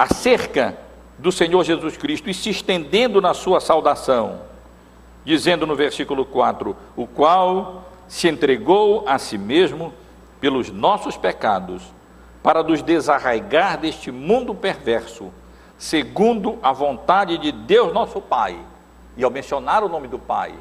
[0.00, 0.78] acerca
[1.18, 4.40] do Senhor Jesus Cristo e se estendendo na sua saudação,
[5.26, 9.92] dizendo no versículo 4: O qual se entregou a si mesmo
[10.40, 11.82] pelos nossos pecados,
[12.42, 15.30] para nos desarraigar deste mundo perverso,
[15.76, 18.58] segundo a vontade de Deus nosso Pai.
[19.18, 20.54] E ao mencionar o nome do Pai,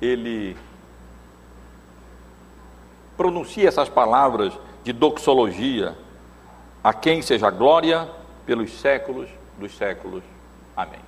[0.00, 0.56] ele
[3.16, 4.52] pronuncia essas palavras
[4.84, 5.96] de doxologia,
[6.84, 8.06] a quem seja glória
[8.44, 10.22] pelos séculos dos séculos.
[10.76, 11.00] Amém.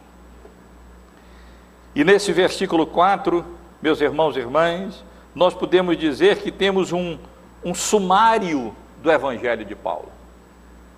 [1.95, 3.45] E nesse versículo 4,
[3.83, 5.05] meus irmãos e irmãs,
[5.35, 7.19] nós podemos dizer que temos um,
[7.63, 10.09] um sumário do Evangelho de Paulo.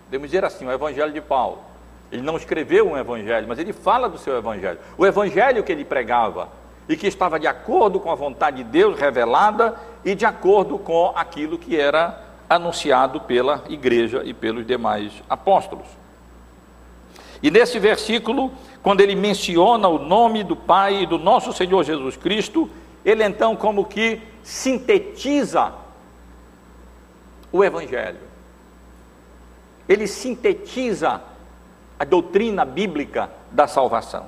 [0.04, 1.58] Podemos dizer assim: o Evangelho de Paulo.
[2.10, 4.78] Ele não escreveu um Evangelho, mas ele fala do seu Evangelho.
[4.96, 6.48] O Evangelho que ele pregava
[6.88, 11.12] e que estava de acordo com a vontade de Deus revelada e de acordo com
[11.14, 15.86] aquilo que era anunciado pela igreja e pelos demais apóstolos.
[17.42, 18.50] E nesse versículo,
[18.82, 22.68] quando ele menciona o nome do Pai e do nosso Senhor Jesus Cristo,
[23.04, 25.72] ele então como que sintetiza
[27.52, 28.18] o Evangelho.
[29.88, 31.22] Ele sintetiza
[31.98, 34.26] a doutrina bíblica da salvação.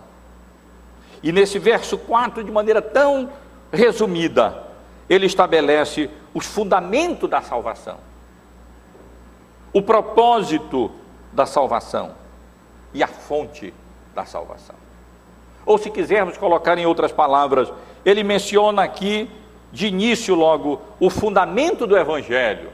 [1.23, 3.31] E nesse verso 4, de maneira tão
[3.71, 4.66] resumida,
[5.09, 7.99] ele estabelece os fundamentos da salvação,
[9.73, 10.91] o propósito
[11.33, 12.14] da salvação
[12.93, 13.73] e a fonte
[14.14, 14.77] da salvação.
[15.64, 17.73] Ou se quisermos colocar em outras palavras,
[18.05, 19.31] ele menciona aqui
[19.73, 22.71] de início logo o fundamento do evangelho,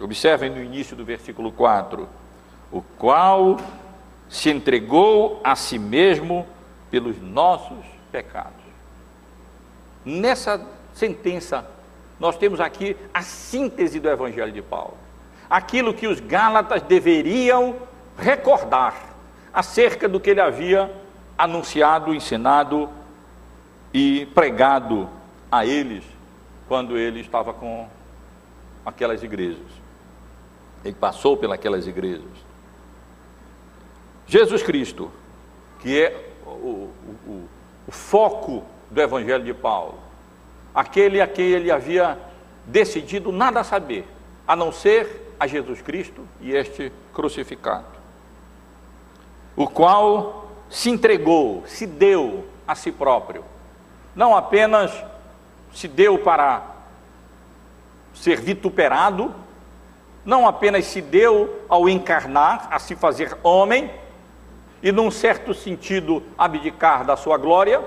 [0.00, 2.08] Observem no início do versículo 4:
[2.70, 3.56] o qual
[4.28, 6.46] se entregou a si mesmo
[6.90, 8.52] pelos nossos pecados.
[10.04, 11.66] Nessa sentença,
[12.18, 14.96] nós temos aqui a síntese do Evangelho de Paulo.
[15.48, 17.76] Aquilo que os Gálatas deveriam
[18.18, 19.14] recordar
[19.52, 20.90] acerca do que ele havia
[21.36, 22.88] anunciado, ensinado
[23.92, 25.08] e pregado
[25.50, 26.04] a eles
[26.66, 27.88] quando ele estava com
[28.84, 29.66] aquelas igrejas.
[30.84, 32.46] Ele passou pelas igrejas.
[34.26, 35.10] Jesus Cristo,
[35.80, 36.90] que é o,
[37.26, 37.48] o,
[37.86, 40.05] o foco do Evangelho de Paulo,
[40.76, 42.18] aquele a quem ele havia
[42.66, 44.06] decidido nada saber,
[44.46, 47.86] a não ser a Jesus Cristo e este crucificado,
[49.56, 53.42] o qual se entregou, se deu a si próprio,
[54.14, 54.92] não apenas
[55.72, 56.62] se deu para
[58.12, 59.34] ser vituperado,
[60.26, 63.90] não apenas se deu ao encarnar, a se fazer homem,
[64.82, 67.82] e num certo sentido abdicar da sua glória,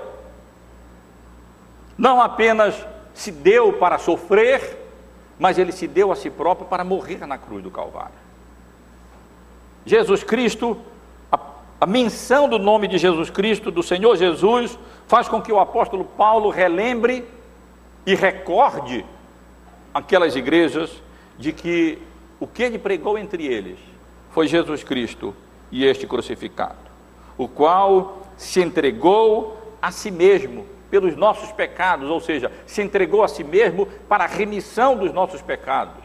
[2.00, 2.74] não apenas
[3.12, 4.78] se deu para sofrer,
[5.38, 8.14] mas ele se deu a si próprio para morrer na cruz do Calvário.
[9.84, 10.78] Jesus Cristo,
[11.30, 11.38] a,
[11.78, 16.06] a menção do nome de Jesus Cristo, do Senhor Jesus, faz com que o apóstolo
[16.06, 17.22] Paulo relembre
[18.06, 19.04] e recorde
[19.92, 20.90] aquelas igrejas
[21.38, 21.98] de que
[22.38, 23.78] o que ele pregou entre eles
[24.30, 25.36] foi Jesus Cristo
[25.70, 26.78] e este crucificado,
[27.36, 33.28] o qual se entregou a si mesmo pelos nossos pecados, ou seja, se entregou a
[33.28, 36.02] si mesmo para a remissão dos nossos pecados,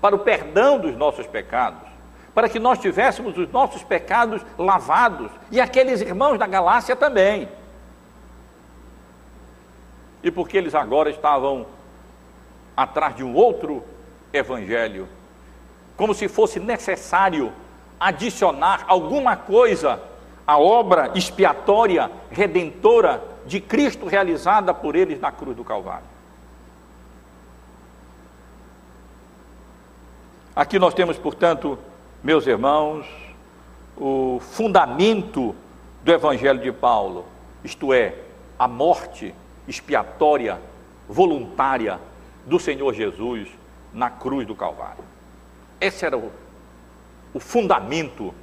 [0.00, 1.88] para o perdão dos nossos pecados,
[2.34, 7.48] para que nós tivéssemos os nossos pecados lavados e aqueles irmãos da Galácia também.
[10.22, 11.66] E porque eles agora estavam
[12.76, 13.82] atrás de um outro
[14.32, 15.08] evangelho
[15.96, 17.52] como se fosse necessário
[17.98, 19.98] adicionar alguma coisa
[20.46, 26.06] à obra expiatória, redentora de Cristo realizada por eles na cruz do Calvário.
[30.54, 31.78] Aqui nós temos, portanto,
[32.22, 33.06] meus irmãos,
[33.96, 35.54] o fundamento
[36.02, 37.26] do Evangelho de Paulo,
[37.62, 38.14] isto é,
[38.58, 39.34] a morte
[39.68, 40.58] expiatória
[41.08, 42.00] voluntária
[42.46, 43.48] do Senhor Jesus
[43.92, 45.04] na cruz do Calvário.
[45.80, 46.32] Esse era o,
[47.34, 48.34] o fundamento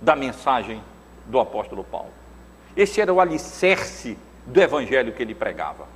[0.00, 0.82] da mensagem
[1.26, 2.19] do apóstolo Paulo.
[2.76, 4.16] Esse era o alicerce
[4.46, 5.86] do evangelho que ele pregava.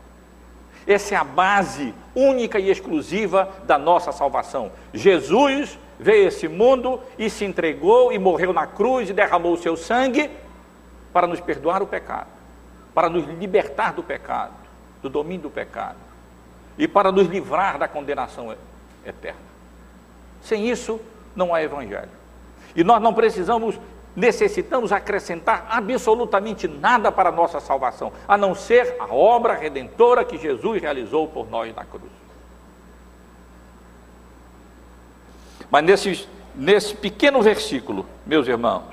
[0.87, 4.71] Essa é a base única e exclusiva da nossa salvação.
[4.93, 9.59] Jesus veio a esse mundo e se entregou e morreu na cruz e derramou o
[9.59, 10.31] seu sangue
[11.13, 12.27] para nos perdoar o pecado,
[12.93, 14.53] para nos libertar do pecado,
[15.01, 15.97] do domínio do pecado
[16.77, 18.55] e para nos livrar da condenação
[19.07, 19.41] eterna.
[20.43, 21.01] Sem isso,
[21.35, 22.11] não há evangelho.
[22.77, 23.79] E nós não precisamos,
[24.15, 30.39] necessitamos acrescentar absolutamente nada para a nossa salvação, a não ser a obra redentora que
[30.39, 32.05] Jesus realizou por nós na cruz.
[35.71, 38.85] Mas nesse, nesse pequeno versículo, meus irmãos,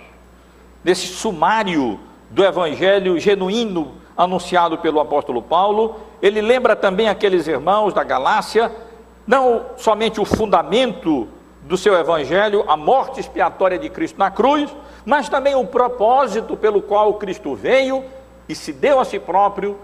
[0.84, 1.99] nesse sumário
[2.30, 8.72] do evangelho genuíno anunciado pelo apóstolo Paulo, ele lembra também aqueles irmãos da Galácia,
[9.28, 11.28] não somente o fundamento
[11.63, 14.74] do seu evangelho, a morte expiatória de Cristo na cruz,
[15.06, 18.04] mas também o propósito pelo qual Cristo veio
[18.47, 19.78] e se deu a si próprio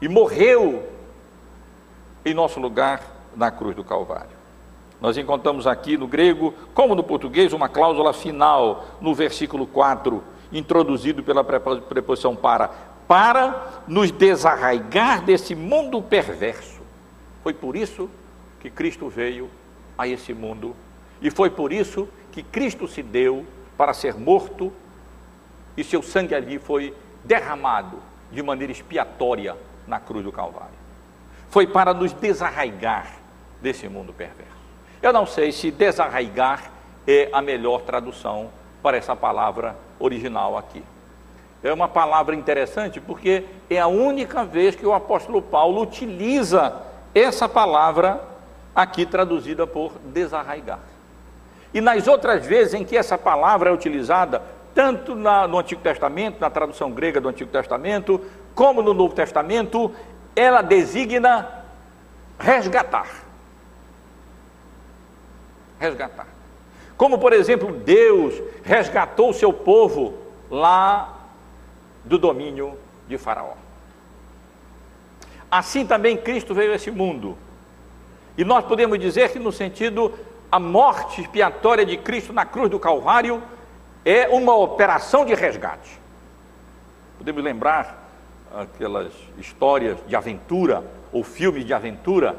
[0.00, 0.82] e morreu
[2.24, 3.02] em nosso lugar
[3.36, 4.34] na cruz do Calvário.
[5.00, 10.22] Nós encontramos aqui no grego, como no português, uma cláusula final no versículo 4,
[10.52, 12.68] introduzido pela preposição para,
[13.06, 16.80] para nos desarraigar desse mundo perverso.
[17.42, 18.08] Foi por isso
[18.60, 19.50] que Cristo veio
[19.98, 20.74] a esse mundo
[21.20, 23.44] e foi por isso que Cristo se deu
[23.76, 24.72] para ser morto
[25.76, 26.94] e seu sangue ali foi
[27.24, 27.98] derramado
[28.30, 29.56] de maneira expiatória
[29.86, 30.74] na cruz do Calvário.
[31.50, 33.16] Foi para nos desarraigar
[33.60, 34.52] desse mundo perverso.
[35.02, 36.70] Eu não sei se desarraigar
[37.06, 38.50] é a melhor tradução
[38.82, 40.82] para essa palavra original aqui.
[41.62, 46.82] É uma palavra interessante porque é a única vez que o apóstolo Paulo utiliza
[47.14, 48.22] essa palavra
[48.74, 50.80] aqui traduzida por desarraigar.
[51.74, 54.40] E nas outras vezes em que essa palavra é utilizada,
[54.74, 58.20] tanto na, no Antigo Testamento, na tradução grega do Antigo Testamento,
[58.54, 59.92] como no Novo Testamento,
[60.34, 61.64] ela designa
[62.38, 63.24] resgatar
[65.84, 66.26] resgatar.
[66.96, 70.14] Como, por exemplo, Deus resgatou o seu povo
[70.50, 71.28] lá
[72.04, 73.54] do domínio de Faraó.
[75.50, 77.36] Assim também Cristo veio a esse mundo.
[78.36, 80.12] E nós podemos dizer que, no sentido,
[80.54, 83.42] a morte expiatória de Cristo na cruz do Calvário
[84.04, 85.98] é uma operação de resgate.
[87.18, 88.08] Podemos lembrar
[88.54, 92.36] aquelas histórias de aventura ou filmes de aventura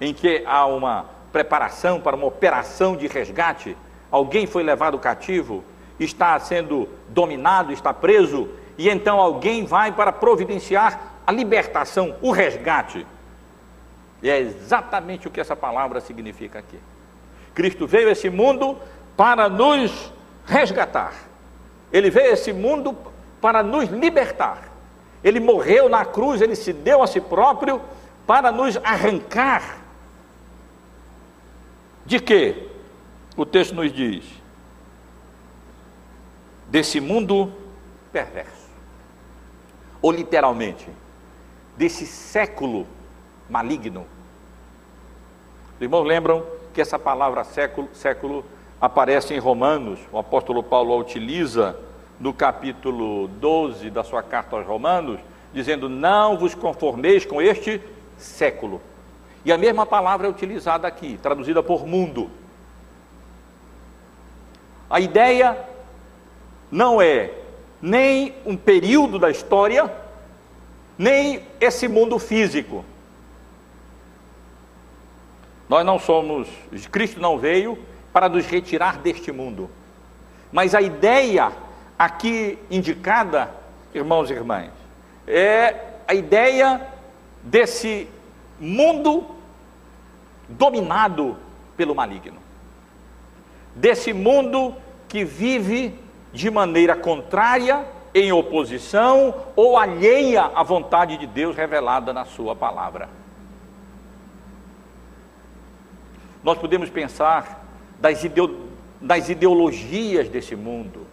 [0.00, 3.76] em que há uma preparação para uma operação de resgate,
[4.12, 5.64] alguém foi levado cativo,
[5.98, 8.48] está sendo dominado, está preso,
[8.78, 13.04] e então alguém vai para providenciar a libertação, o resgate.
[14.22, 16.78] E é exatamente o que essa palavra significa aqui.
[17.56, 18.78] Cristo veio a esse mundo
[19.16, 20.12] para nos
[20.46, 21.14] resgatar.
[21.92, 22.96] Ele veio a esse mundo
[23.40, 24.70] para nos libertar.
[25.24, 27.80] Ele morreu na cruz, ele se deu a si próprio
[28.26, 29.86] para nos arrancar
[32.06, 32.68] de que?
[33.36, 34.24] O texto nos diz:
[36.68, 37.52] desse mundo
[38.12, 38.66] perverso.
[40.00, 40.88] Ou literalmente,
[41.76, 42.86] desse século
[43.50, 44.06] maligno.
[45.74, 46.46] Os irmãos lembram
[46.76, 48.44] que essa palavra século, século
[48.78, 51.74] aparece em Romanos, o apóstolo Paulo a utiliza
[52.20, 55.18] no capítulo 12 da sua carta aos Romanos,
[55.54, 57.80] dizendo: Não vos conformeis com este
[58.18, 58.78] século
[59.42, 62.28] e a mesma palavra é utilizada aqui, traduzida por mundo.
[64.90, 65.56] A ideia
[66.70, 67.30] não é
[67.80, 69.90] nem um período da história,
[70.98, 72.84] nem esse mundo físico.
[75.68, 76.48] Nós não somos,
[76.90, 77.78] Cristo não veio
[78.12, 79.68] para nos retirar deste mundo.
[80.52, 81.52] Mas a ideia
[81.98, 83.50] aqui indicada,
[83.94, 84.70] irmãos e irmãs,
[85.26, 85.74] é
[86.06, 86.86] a ideia
[87.42, 88.08] desse
[88.60, 89.26] mundo
[90.48, 91.36] dominado
[91.76, 92.38] pelo maligno.
[93.74, 94.74] Desse mundo
[95.08, 95.94] que vive
[96.32, 103.10] de maneira contrária, em oposição ou alheia à vontade de Deus revelada na Sua palavra.
[106.46, 107.66] Nós podemos pensar
[107.98, 108.20] das,
[109.00, 111.04] das ideologias desse mundo,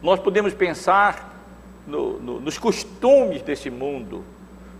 [0.00, 1.34] nós podemos pensar
[1.88, 4.22] no, no, nos costumes desse mundo,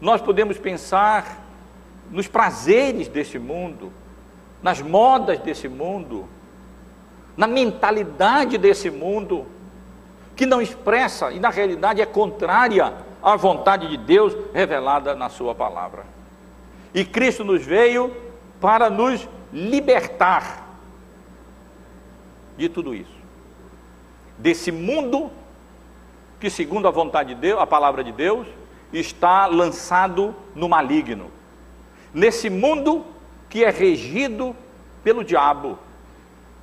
[0.01, 1.45] nós podemos pensar
[2.09, 3.93] nos prazeres desse mundo,
[4.62, 6.29] nas modas desse mundo,
[7.37, 9.45] na mentalidade desse mundo,
[10.37, 15.53] que não expressa e na realidade é contrária à vontade de Deus revelada na Sua
[15.53, 16.05] palavra.
[16.95, 18.24] E Cristo nos veio
[18.61, 20.66] para nos libertar
[22.57, 23.16] de tudo isso.
[24.38, 25.30] Desse mundo
[26.40, 28.46] que, segundo a vontade de Deus, a palavra de Deus,
[28.92, 31.30] está lançado no maligno.
[32.12, 33.04] Nesse mundo
[33.48, 34.54] que é regido
[35.02, 35.78] pelo diabo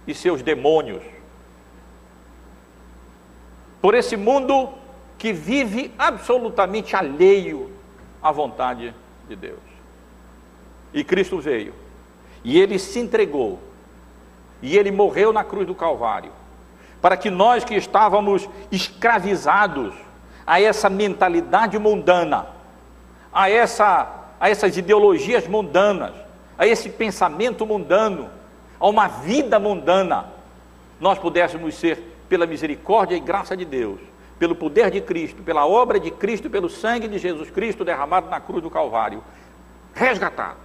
[0.05, 1.03] e seus demônios.
[3.81, 4.69] Por esse mundo
[5.17, 7.71] que vive absolutamente alheio
[8.21, 8.93] à vontade
[9.27, 9.59] de Deus.
[10.93, 11.73] E Cristo veio,
[12.43, 13.59] e ele se entregou,
[14.61, 16.31] e ele morreu na cruz do Calvário,
[17.01, 19.93] para que nós que estávamos escravizados
[20.45, 22.47] a essa mentalidade mundana,
[23.31, 26.13] a, essa, a essas ideologias mundanas,
[26.57, 28.29] a esse pensamento mundano,
[28.79, 30.27] a uma vida mundana,
[30.99, 33.99] nós pudéssemos ser, pela misericórdia e graça de Deus,
[34.39, 38.39] pelo poder de Cristo, pela obra de Cristo, pelo sangue de Jesus Cristo derramado na
[38.39, 39.23] cruz do Calvário,
[39.93, 40.62] resgatados,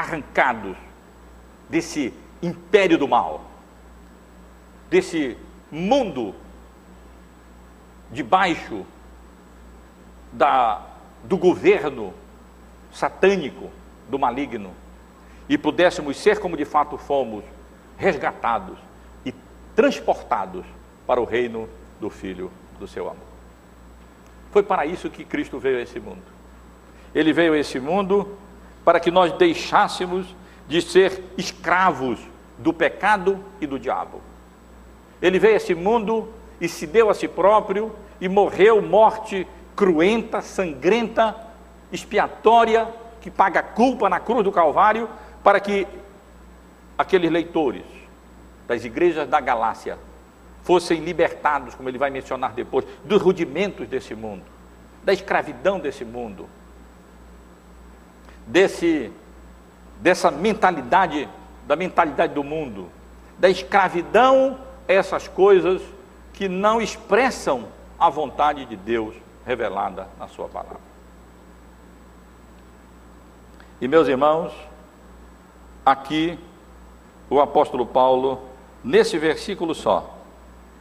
[0.00, 0.78] arrancados
[1.68, 3.44] desse império do mal,
[4.88, 5.36] desse
[5.70, 6.34] mundo
[8.10, 8.86] debaixo
[10.32, 10.86] da,
[11.22, 12.14] do governo
[12.90, 13.70] satânico,
[14.08, 14.72] do maligno,
[15.46, 17.44] e pudéssemos ser como de fato fomos,
[17.98, 18.78] resgatados
[19.26, 19.34] e
[19.76, 20.64] transportados
[21.06, 21.68] para o reino
[22.00, 23.28] do Filho do seu amor.
[24.50, 26.22] Foi para isso que Cristo veio a esse mundo.
[27.14, 28.38] Ele veio a esse mundo
[28.90, 30.26] para que nós deixássemos
[30.66, 32.18] de ser escravos
[32.58, 34.20] do pecado e do diabo.
[35.22, 36.28] Ele veio a esse mundo
[36.60, 41.36] e se deu a si próprio e morreu morte cruenta, sangrenta,
[41.92, 42.88] expiatória,
[43.20, 45.08] que paga culpa na cruz do Calvário,
[45.44, 45.86] para que
[46.98, 47.84] aqueles leitores
[48.66, 49.98] das igrejas da Galácia
[50.64, 54.42] fossem libertados, como ele vai mencionar depois, dos rudimentos desse mundo,
[55.04, 56.48] da escravidão desse mundo,
[58.46, 59.12] desse
[60.00, 61.28] dessa mentalidade,
[61.66, 62.88] da mentalidade do mundo,
[63.38, 65.82] da escravidão a essas coisas
[66.32, 67.66] que não expressam
[67.98, 69.14] a vontade de Deus
[69.44, 70.80] revelada na sua palavra.
[73.80, 74.52] E meus irmãos,
[75.84, 76.38] aqui
[77.28, 78.42] o apóstolo Paulo,
[78.82, 80.18] nesse versículo só,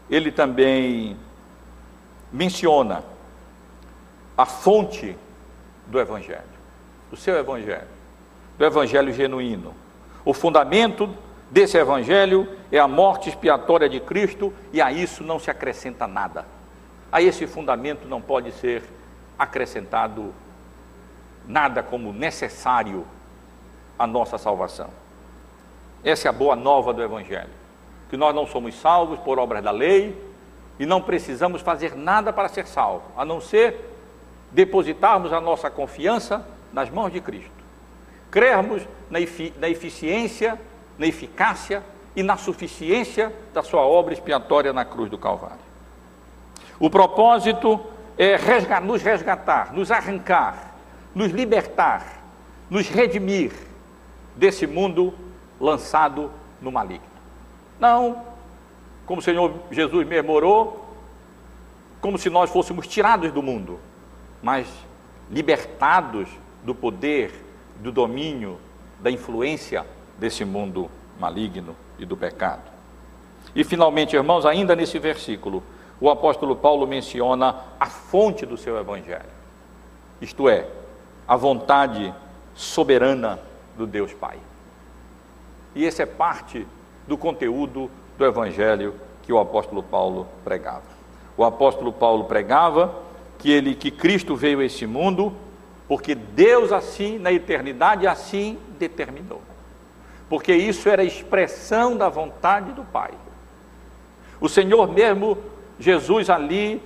[0.09, 1.17] ele também
[2.31, 3.03] menciona
[4.37, 5.15] a fonte
[5.87, 6.43] do Evangelho,
[7.09, 7.87] do seu Evangelho,
[8.57, 9.73] do Evangelho genuíno.
[10.23, 11.09] O fundamento
[11.49, 16.45] desse Evangelho é a morte expiatória de Cristo e a isso não se acrescenta nada.
[17.11, 18.83] A esse fundamento não pode ser
[19.37, 20.33] acrescentado
[21.47, 23.05] nada como necessário
[23.97, 24.89] à nossa salvação.
[26.03, 27.59] Essa é a boa nova do Evangelho
[28.09, 30.19] que nós não somos salvos por obras da lei
[30.79, 33.79] e não precisamos fazer nada para ser salvo, a não ser
[34.51, 37.51] depositarmos a nossa confiança nas mãos de Cristo.
[38.31, 40.59] Crermos na, efi na eficiência,
[40.97, 41.83] na eficácia
[42.15, 45.57] e na suficiência da sua obra expiatória na cruz do Calvário.
[46.79, 47.79] O propósito
[48.17, 50.75] é resgatar, nos resgatar, nos arrancar,
[51.15, 52.21] nos libertar,
[52.69, 53.51] nos redimir
[54.35, 55.13] desse mundo
[55.59, 57.07] lançado no maligno.
[57.79, 58.23] Não,
[59.05, 60.85] como o Senhor Jesus mesmo orou,
[62.01, 63.79] como se nós fôssemos tirados do mundo,
[64.41, 64.67] mas
[65.29, 66.29] libertados
[66.63, 67.31] do poder,
[67.79, 68.57] do domínio,
[68.99, 69.85] da influência
[70.17, 70.89] desse mundo
[71.19, 72.69] maligno e do pecado.
[73.55, 75.63] E finalmente, irmãos, ainda nesse versículo,
[75.99, 79.39] o apóstolo Paulo menciona a fonte do seu evangelho.
[80.21, 80.67] Isto é,
[81.27, 82.13] a vontade
[82.55, 83.39] soberana
[83.77, 84.37] do Deus Pai.
[85.75, 86.65] E esse é parte
[87.07, 90.83] do conteúdo do evangelho que o apóstolo Paulo pregava.
[91.37, 92.93] O apóstolo Paulo pregava
[93.37, 95.33] que ele que Cristo veio a esse mundo
[95.89, 99.41] porque Deus assim na eternidade assim determinou.
[100.29, 103.11] Porque isso era expressão da vontade do Pai.
[104.39, 105.35] O Senhor mesmo,
[105.79, 106.79] Jesus ali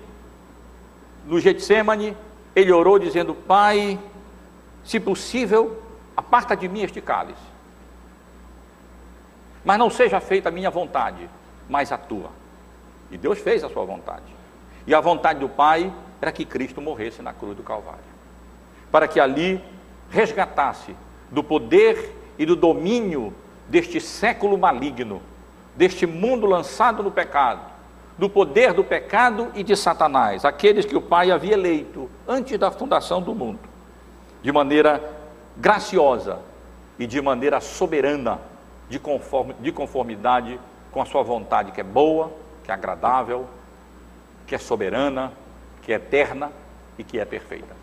[1.26, 2.16] no Getsemane,
[2.56, 4.00] ele orou dizendo: Pai,
[4.86, 5.84] se possível,
[6.16, 7.42] aparta de mim este cálice.
[9.66, 11.30] Mas não seja feita a minha vontade,
[11.68, 12.30] mas a tua.
[13.12, 14.34] E Deus fez a sua vontade.
[14.88, 15.92] E a vontade do Pai
[16.22, 18.13] era que Cristo morresse na cruz do Calvário.
[18.94, 19.60] Para que ali
[20.12, 20.96] resgatasse
[21.32, 23.34] do poder e do domínio
[23.68, 25.20] deste século maligno,
[25.76, 27.62] deste mundo lançado no pecado,
[28.20, 32.70] do poder do pecado e de Satanás, aqueles que o Pai havia eleito antes da
[32.70, 33.62] fundação do mundo,
[34.44, 35.02] de maneira
[35.58, 36.38] graciosa
[37.00, 38.40] e de maneira soberana
[38.88, 40.60] de, conform, de conformidade
[40.92, 42.32] com a sua vontade, que é boa,
[42.64, 43.48] que é agradável,
[44.46, 45.34] que é soberana,
[45.82, 46.52] que é eterna
[46.96, 47.83] e que é perfeita.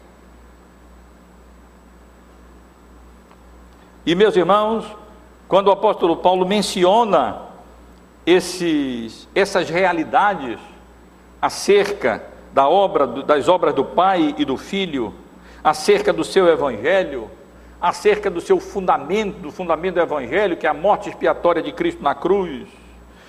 [4.04, 4.86] E meus irmãos,
[5.46, 7.42] quando o apóstolo Paulo menciona
[8.24, 10.58] esses, essas realidades
[11.40, 15.14] acerca da obra, das obras do Pai e do Filho,
[15.62, 17.30] acerca do seu Evangelho,
[17.78, 22.02] acerca do seu fundamento, do fundamento do Evangelho, que é a morte expiatória de Cristo
[22.02, 22.66] na cruz,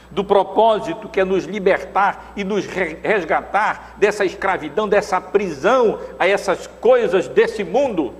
[0.10, 6.66] do propósito que é nos libertar e nos resgatar dessa escravidão, dessa prisão a essas
[6.66, 8.14] coisas desse mundo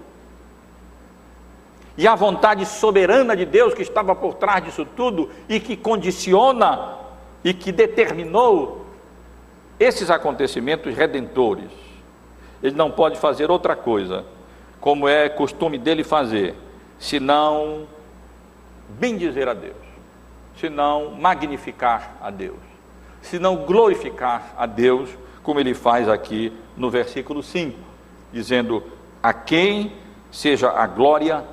[1.97, 6.97] e a vontade soberana de Deus que estava por trás disso tudo e que condiciona
[7.43, 8.85] e que determinou
[9.79, 11.71] esses acontecimentos redentores.
[12.61, 14.23] Ele não pode fazer outra coisa,
[14.79, 16.55] como é costume dele fazer,
[16.99, 17.87] senão
[18.87, 19.75] bendizer a Deus,
[20.59, 22.59] senão magnificar a Deus,
[23.21, 25.09] senão glorificar a Deus,
[25.41, 27.77] como ele faz aqui no versículo 5,
[28.31, 28.83] dizendo:
[29.23, 29.93] A quem
[30.31, 31.43] seja a glória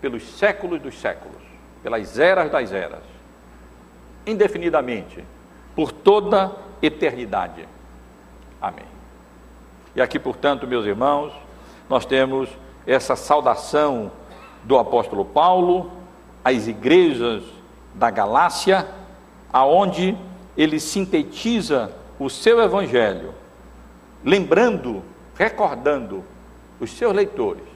[0.00, 1.42] pelos séculos dos séculos,
[1.82, 3.02] pelas eras das eras,
[4.26, 5.24] indefinidamente,
[5.74, 7.66] por toda eternidade.
[8.60, 8.84] Amém.
[9.94, 11.32] E aqui, portanto, meus irmãos,
[11.88, 12.48] nós temos
[12.86, 14.10] essa saudação
[14.64, 15.90] do apóstolo Paulo
[16.44, 17.42] às igrejas
[17.94, 18.86] da Galácia,
[19.52, 20.16] aonde
[20.56, 23.32] ele sintetiza o seu evangelho,
[24.24, 25.02] lembrando,
[25.36, 26.24] recordando
[26.80, 27.67] os seus leitores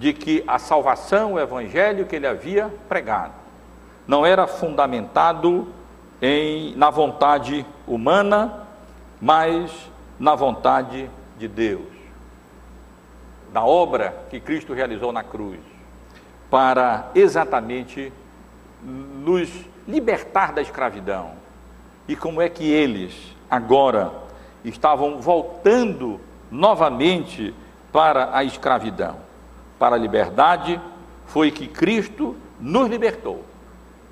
[0.00, 3.34] de que a salvação, o evangelho que ele havia pregado,
[4.08, 5.68] não era fundamentado
[6.22, 8.66] em, na vontade humana,
[9.20, 9.70] mas
[10.18, 11.84] na vontade de Deus,
[13.52, 15.60] da obra que Cristo realizou na cruz,
[16.48, 18.10] para exatamente
[18.82, 19.50] nos
[19.86, 21.32] libertar da escravidão.
[22.08, 24.10] E como é que eles agora
[24.64, 26.18] estavam voltando
[26.50, 27.54] novamente
[27.92, 29.28] para a escravidão?
[29.80, 30.78] Para a liberdade
[31.24, 33.42] foi que Cristo nos libertou.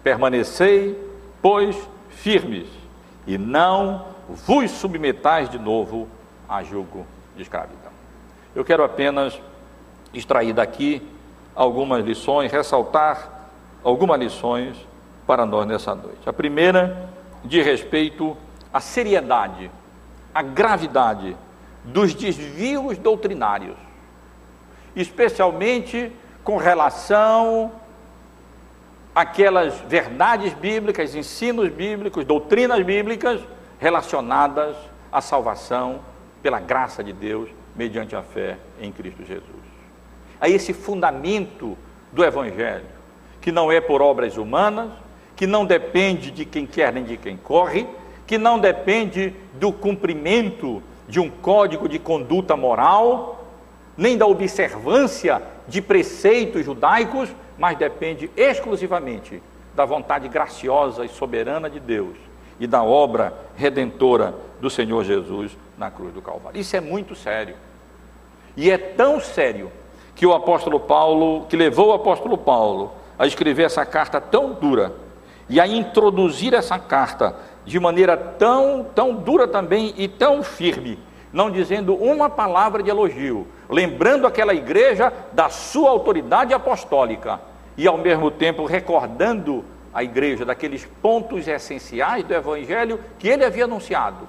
[0.03, 0.99] Permanecei,
[1.43, 1.77] pois,
[2.09, 2.66] firmes,
[3.27, 6.09] e não vos submetais de novo
[6.49, 7.07] a julgo
[7.37, 7.93] de escravidão.
[8.55, 9.39] Eu quero apenas
[10.14, 11.07] extrair daqui
[11.55, 13.51] algumas lições, ressaltar
[13.85, 14.75] algumas lições
[15.27, 16.27] para nós nessa noite.
[16.27, 17.11] A primeira,
[17.45, 18.35] de respeito
[18.73, 19.71] à seriedade,
[20.35, 21.37] à gravidade
[21.85, 23.88] dos desvios doutrinários
[25.01, 27.72] especialmente com relação
[29.14, 33.40] àquelas verdades bíblicas, ensinos bíblicos, doutrinas bíblicas
[33.78, 34.76] relacionadas
[35.12, 36.01] à salvação
[36.42, 39.44] pela graça de Deus mediante a fé em Cristo Jesus.
[40.40, 41.76] A esse fundamento
[42.12, 42.86] do Evangelho,
[43.40, 44.90] que não é por obras humanas,
[45.36, 47.86] que não depende de quem quer nem de quem corre,
[48.26, 53.38] que não depende do cumprimento de um código de conduta moral,
[53.99, 57.28] nem da observância de preceitos judaicos,
[57.59, 59.42] mas depende exclusivamente
[59.74, 62.16] da vontade graciosa e soberana de Deus
[62.61, 66.61] e da obra redentora do Senhor Jesus na cruz do Calvário.
[66.61, 67.57] Isso é muito sério.
[68.57, 69.70] E é tão sério
[70.14, 74.92] que o apóstolo Paulo, que levou o apóstolo Paulo a escrever essa carta tão dura
[75.49, 77.34] e a introduzir essa carta
[77.64, 80.99] de maneira tão, tão dura também e tão firme,
[81.32, 87.41] não dizendo uma palavra de elogio, lembrando aquela igreja da sua autoridade apostólica
[87.77, 93.64] e ao mesmo tempo recordando a igreja daqueles pontos essenciais do evangelho que ele havia
[93.64, 94.29] anunciado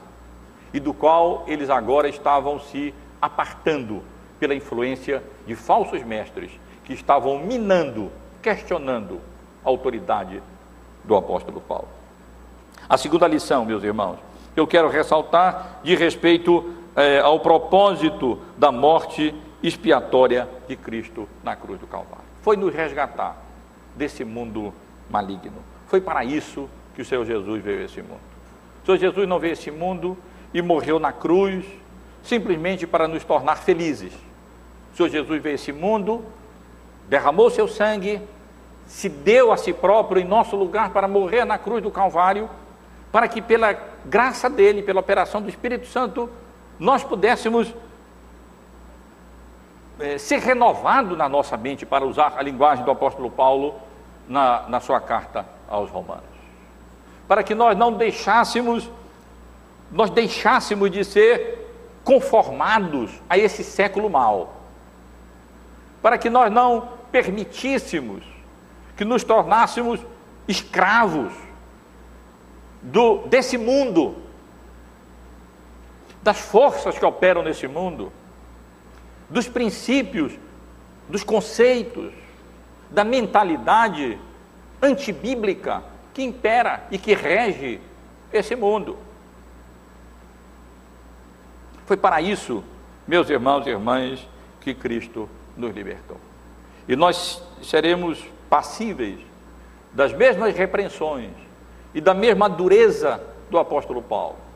[0.73, 4.03] e do qual eles agora estavam se apartando
[4.39, 6.51] pela influência de falsos mestres
[6.83, 8.11] que estavam minando,
[8.41, 9.19] questionando
[9.63, 10.41] a autoridade
[11.03, 11.87] do apóstolo Paulo.
[12.87, 14.17] A segunda lição, meus irmãos,
[14.55, 19.33] eu quero ressaltar de respeito é, ao propósito da morte
[19.63, 22.25] expiatória de Cristo na cruz do Calvário.
[22.41, 23.41] Foi nos resgatar
[23.95, 24.73] desse mundo
[25.09, 25.63] maligno.
[25.87, 28.19] Foi para isso que o Senhor Jesus veio a esse mundo.
[28.83, 30.17] O Senhor Jesus não veio a esse mundo
[30.53, 31.65] e morreu na cruz
[32.21, 34.11] simplesmente para nos tornar felizes.
[34.93, 36.21] O Senhor Jesus veio a esse mundo,
[37.07, 38.21] derramou seu sangue,
[38.85, 42.49] se deu a si próprio em nosso lugar para morrer na cruz do Calvário,
[43.09, 43.71] para que pela
[44.05, 46.29] graça dele, pela operação do Espírito Santo,
[46.79, 47.73] nós pudéssemos
[49.99, 53.75] é, ser renovado na nossa mente, para usar a linguagem do apóstolo Paulo
[54.27, 56.23] na, na sua carta aos Romanos.
[57.27, 58.89] Para que nós não deixássemos,
[59.91, 61.67] nós deixássemos de ser
[62.03, 64.53] conformados a esse século mal.
[66.01, 68.23] Para que nós não permitíssemos
[68.95, 69.99] que nos tornássemos
[70.47, 71.33] escravos
[72.81, 74.15] do, desse mundo
[76.29, 78.13] das forças que operam nesse mundo,
[79.27, 80.31] dos princípios,
[81.07, 82.13] dos conceitos,
[82.91, 84.15] da mentalidade
[84.79, 85.81] antibíblica
[86.13, 87.81] que impera e que rege
[88.31, 88.95] esse mundo.
[91.87, 92.63] Foi para isso,
[93.07, 94.27] meus irmãos e irmãs,
[94.61, 95.27] que Cristo
[95.57, 96.17] nos libertou.
[96.87, 99.17] E nós seremos passíveis
[99.91, 101.31] das mesmas repreensões
[101.91, 103.19] e da mesma dureza
[103.49, 104.48] do apóstolo Paulo.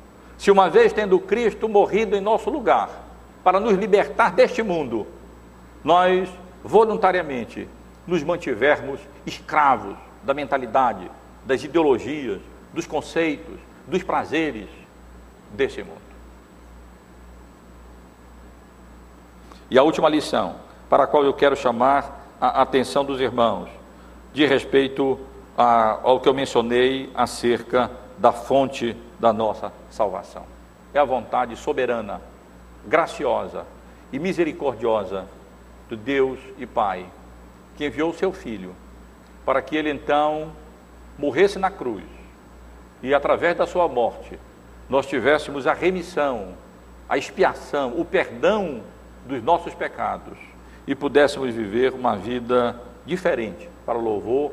[0.43, 2.89] Se uma vez tendo Cristo morrido em nosso lugar,
[3.45, 5.07] para nos libertar deste mundo,
[5.81, 6.27] nós
[6.61, 7.65] voluntariamente
[8.05, 11.09] nos mantivermos escravos da mentalidade,
[11.45, 12.41] das ideologias,
[12.73, 14.67] dos conceitos, dos prazeres
[15.53, 16.01] desse mundo.
[19.71, 20.57] E a última lição,
[20.89, 23.69] para a qual eu quero chamar a atenção dos irmãos,
[24.33, 25.17] de respeito
[25.57, 28.93] a, ao que eu mencionei acerca da fonte
[29.23, 30.43] da nossa salvação.
[30.93, 32.19] É a vontade soberana,
[32.85, 33.65] graciosa
[34.11, 35.25] e misericordiosa
[35.87, 37.05] do Deus e Pai,
[37.77, 38.75] que enviou o seu Filho
[39.45, 40.51] para que ele então
[41.17, 42.03] morresse na cruz
[43.01, 44.37] e através da sua morte
[44.89, 46.49] nós tivéssemos a remissão,
[47.07, 48.81] a expiação, o perdão
[49.25, 50.37] dos nossos pecados
[50.85, 54.51] e pudéssemos viver uma vida diferente para o louvor,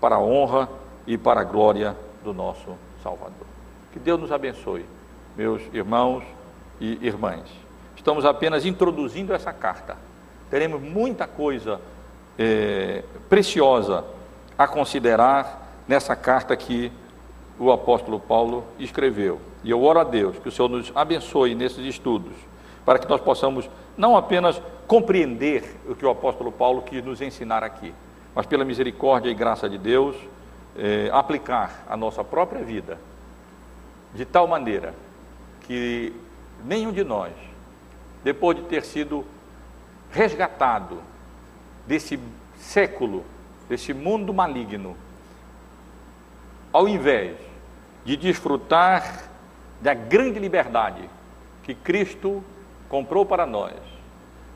[0.00, 0.68] para a honra
[1.08, 3.51] e para a glória do nosso Salvador.
[3.92, 4.86] Que Deus nos abençoe,
[5.36, 6.24] meus irmãos
[6.80, 7.42] e irmãs.
[7.94, 9.98] Estamos apenas introduzindo essa carta.
[10.50, 11.78] Teremos muita coisa
[12.38, 14.02] é, preciosa
[14.56, 16.90] a considerar nessa carta que
[17.58, 19.38] o apóstolo Paulo escreveu.
[19.62, 22.32] E eu oro a Deus que o Senhor nos abençoe nesses estudos,
[22.86, 27.62] para que nós possamos não apenas compreender o que o apóstolo Paulo quis nos ensinar
[27.62, 27.94] aqui,
[28.34, 30.16] mas pela misericórdia e graça de Deus,
[30.78, 32.98] eh, aplicar a nossa própria vida
[34.14, 34.94] de tal maneira
[35.62, 36.12] que
[36.64, 37.32] nenhum de nós,
[38.22, 39.24] depois de ter sido
[40.10, 41.00] resgatado
[41.86, 42.18] desse
[42.58, 43.24] século,
[43.68, 44.96] desse mundo maligno,
[46.72, 47.36] ao invés
[48.04, 49.30] de desfrutar
[49.80, 51.08] da grande liberdade
[51.62, 52.42] que Cristo
[52.88, 53.74] comprou para nós,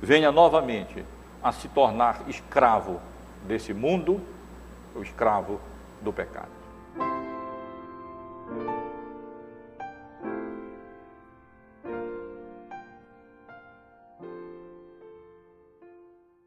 [0.00, 1.04] venha novamente
[1.42, 3.00] a se tornar escravo
[3.46, 4.20] desse mundo,
[4.94, 5.60] o escravo
[6.02, 6.55] do pecado.